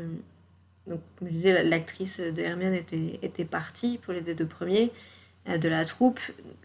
[0.86, 4.92] donc, comme je disais, l'actrice de Hermione était, était partie pour les deux premiers
[5.48, 6.20] euh, de la troupe.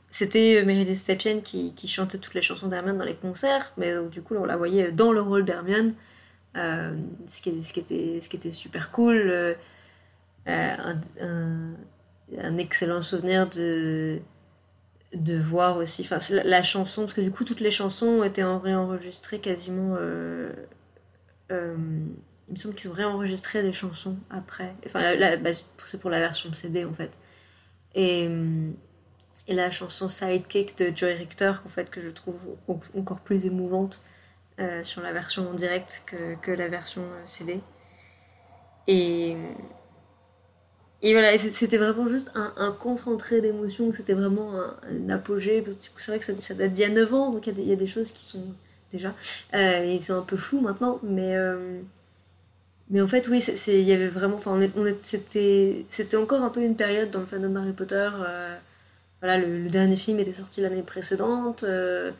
[0.09, 4.35] C'était Meredith Stepien qui, chantait toutes les chansons d'Hermione dans les concerts, mais du coup
[4.35, 5.93] on la voyait dans le rôle d'Hermione.
[6.55, 9.55] ce, qui, était, ce qui était super cool.
[12.57, 14.19] Excellent souvenir de,
[15.13, 18.23] de voir aussi enfin, la, la, chanson, parce que du coup, toutes les chansons ont
[18.23, 19.95] été réenregistrées quasiment.
[19.99, 20.51] Euh,
[21.51, 21.75] euh,
[22.47, 24.75] il me semble qu'ils ont réenregistré des chansons après.
[24.85, 25.49] Enfin, bah,
[25.85, 27.17] c'est pour la version CD en fait.
[27.95, 28.29] Et,
[29.47, 32.57] et la chanson Sidekick de Joey Richter, en fait, que je trouve
[32.95, 34.03] encore plus émouvante
[34.59, 37.61] euh, sur la version en direct que, que la version CD.
[38.87, 39.35] Et,
[41.05, 44.53] et voilà, c'était vraiment juste un, concentré d'émotions, c'était vraiment
[44.89, 45.63] un, apogée.
[45.77, 47.85] C'est vrai que ça, date d'il y a 9 ans, donc il y, a des
[47.85, 48.43] choses qui sont
[48.91, 49.13] déjà.
[49.53, 51.35] Euh, ils sont un peu flous maintenant, mais.
[51.35, 51.79] Euh,
[52.89, 53.37] mais en fait, oui,
[53.67, 54.37] il y avait vraiment.
[54.37, 54.59] Enfin,
[54.99, 58.09] c'était encore un peu une période dans le fandom Harry Potter.
[58.25, 58.57] Euh,
[59.21, 61.65] voilà, le, dernier film était sorti l'année précédente.
[61.65, 62.13] Euh,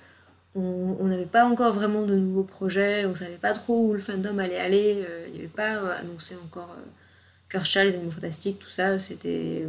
[0.53, 3.05] on n'avait pas encore vraiment de nouveaux projets.
[3.07, 5.03] On savait pas trop où le fandom allait aller.
[5.29, 6.69] Il n'y avait pas annoncé encore
[7.63, 9.65] Les animaux fantastiques, tout ça, c'était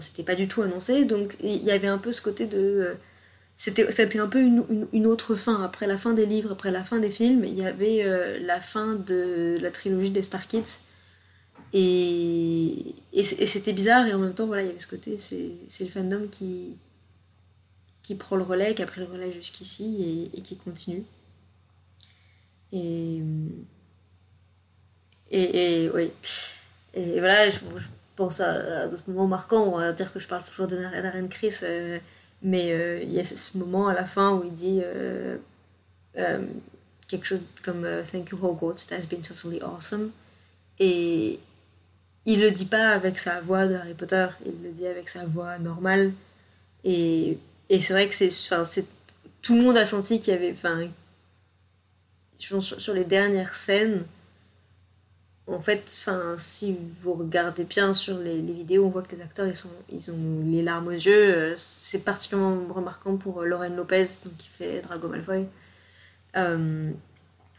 [0.00, 1.04] c'était pas du tout annoncé.
[1.04, 2.58] Donc il y avait un peu ce côté de.
[2.58, 2.94] Euh,
[3.56, 5.62] c'était, un peu une, autre fin.
[5.62, 8.60] Après la fin des livres, après la fin des films, il y avait euh, la
[8.60, 10.80] fin de la trilogie des Star Kids.
[11.72, 15.52] Et, et, c'était bizarre, et en même temps, voilà, il y avait ce côté, c'est,
[15.68, 16.76] c'est le fandom qui,
[18.02, 21.04] qui prend le relais, qui a pris le relais jusqu'ici et, qui continue.
[22.72, 23.22] Et,
[25.30, 26.10] et oui.
[26.94, 27.58] Et voilà, je,
[28.16, 29.64] pense à, d'autres moments marquants.
[29.64, 31.98] On va dire que je parle toujours de Darren Chris, euh,
[32.42, 35.36] mais euh, il y a ce moment à la fin où il dit euh,
[37.08, 40.10] quelque chose comme Thank you Hogwarts, that's been totally awesome.
[40.78, 41.40] Et
[42.24, 45.26] il le dit pas avec sa voix de Harry Potter, il le dit avec sa
[45.26, 46.12] voix normale.
[46.84, 47.38] Et,
[47.68, 48.86] et c'est vrai que c'est, c'est
[49.42, 50.88] tout le monde a senti qu'il y avait, enfin,
[52.38, 54.04] sur, sur les dernières scènes,
[55.46, 59.46] en fait, enfin, si vous regardez bien sur les, vidéos, on voit que les acteurs
[59.46, 61.34] ils, sont, ils ont les larmes aux yeux.
[61.36, 65.46] Euh, c'est particulièrement remarquant pour euh, Lauren Lopez, donc, qui fait Drago Malfoy.
[66.36, 66.90] Euh,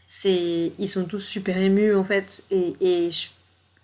[0.08, 3.28] c'est, ils sont tous super émus en fait, et, et je,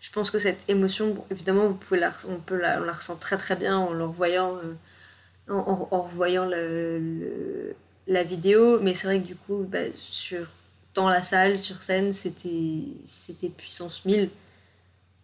[0.00, 3.16] je, pense que cette émotion, évidemment, vous pouvez la, on peut la, on la ressent
[3.16, 3.94] très très bien en
[5.48, 6.46] en, en, revoyant
[8.06, 10.46] la vidéo, mais c'est vrai que du coup, bah, sur
[10.94, 14.30] dans la salle, sur scène, c'était, puissance 1000.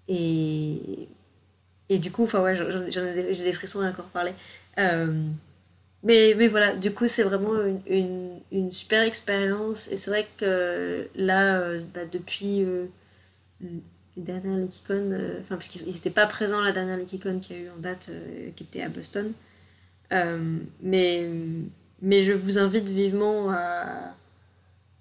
[0.08, 1.08] Et,
[1.88, 2.54] et du coup, enfin ouais,
[2.88, 4.34] j'ai des frissons à encore parler.
[4.78, 5.28] Euh,
[6.02, 7.52] mais, mais voilà, du coup, c'est vraiment
[7.86, 9.88] une, une, super expérience.
[9.90, 12.86] Et c'est vrai que là, euh, bah, depuis euh,
[13.60, 17.62] les dernières Lekicon, enfin, parce qu'ils n'étaient pas présents la dernière Lekicon qu'il y a
[17.64, 18.10] eu en date,
[18.56, 19.32] qui était à Boston.
[20.82, 21.28] mais,
[22.00, 24.14] mais je vous invite vivement à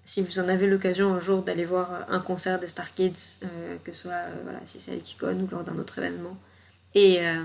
[0.08, 3.76] si vous en avez l'occasion un jour d'aller voir un concert des Star Kids, euh,
[3.84, 6.34] que ce soit euh, voilà, si c'est à l'Ekikon ou lors d'un autre événement,
[6.94, 7.44] et euh,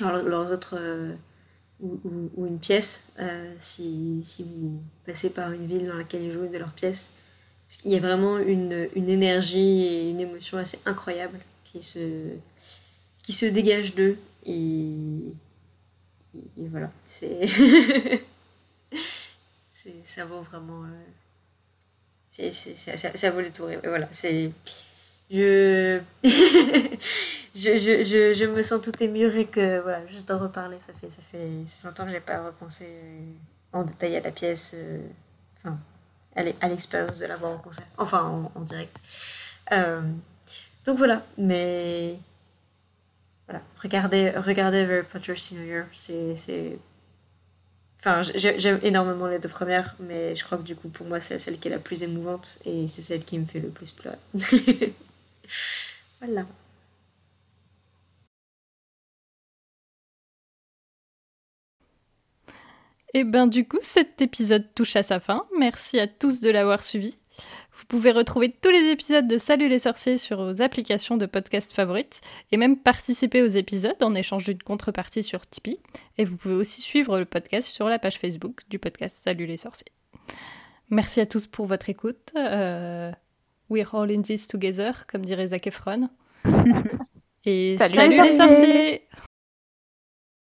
[0.00, 0.78] leurs autres
[1.80, 1.98] ou,
[2.36, 3.04] ou, une pièce,
[3.58, 7.08] si, si, vous passez par une ville dans laquelle ils jouent de leur pièce,
[7.86, 12.34] Il y a vraiment une, une énergie et une émotion assez incroyable qui se,
[13.22, 14.18] qui se dégage d'eux.
[14.44, 14.90] Et,
[16.34, 17.48] et, voilà, c'est.
[20.04, 20.84] ça vaut vraiment.
[22.40, 23.70] Euh, c'est, ça, ça, vaut les tours.
[23.70, 24.50] Et voilà, c'est.
[25.30, 26.00] Je...
[26.24, 26.98] je,
[27.54, 31.10] je, je, je, me sens tout émue et que voilà, juste d'en reparler, ça fait,
[31.10, 32.86] ça fait, ça longtemps que j'ai pas repensé
[33.72, 35.00] en détail à la pièce, euh,
[35.58, 35.78] enfin,
[36.34, 39.02] à l'expérience de la voir en concert, enfin en, direct.
[39.72, 40.00] Euh,
[40.86, 42.18] donc voilà, mais
[43.46, 46.78] voilà, regardez, regardez Harry Potter Senior c'est.
[48.00, 51.38] Enfin, j'aime énormément les deux premières, mais je crois que du coup, pour moi, c'est
[51.38, 54.18] celle qui est la plus émouvante et c'est celle qui me fait le plus pleurer.
[56.20, 56.46] voilà.
[63.14, 65.46] Et ben du coup, cet épisode touche à sa fin.
[65.58, 67.16] Merci à tous de l'avoir suivi.
[67.78, 71.72] Vous pouvez retrouver tous les épisodes de Salut les sorciers sur vos applications de podcast
[71.72, 75.78] favorites et même participer aux épisodes en échange d'une contrepartie sur Tipeee.
[76.16, 79.56] Et vous pouvez aussi suivre le podcast sur la page Facebook du podcast Salut les
[79.56, 79.92] sorciers.
[80.90, 82.32] Merci à tous pour votre écoute.
[82.36, 83.12] Euh,
[83.70, 86.08] we're all in this together, comme dirait Zac Efron.
[87.44, 89.02] et salut les sorciers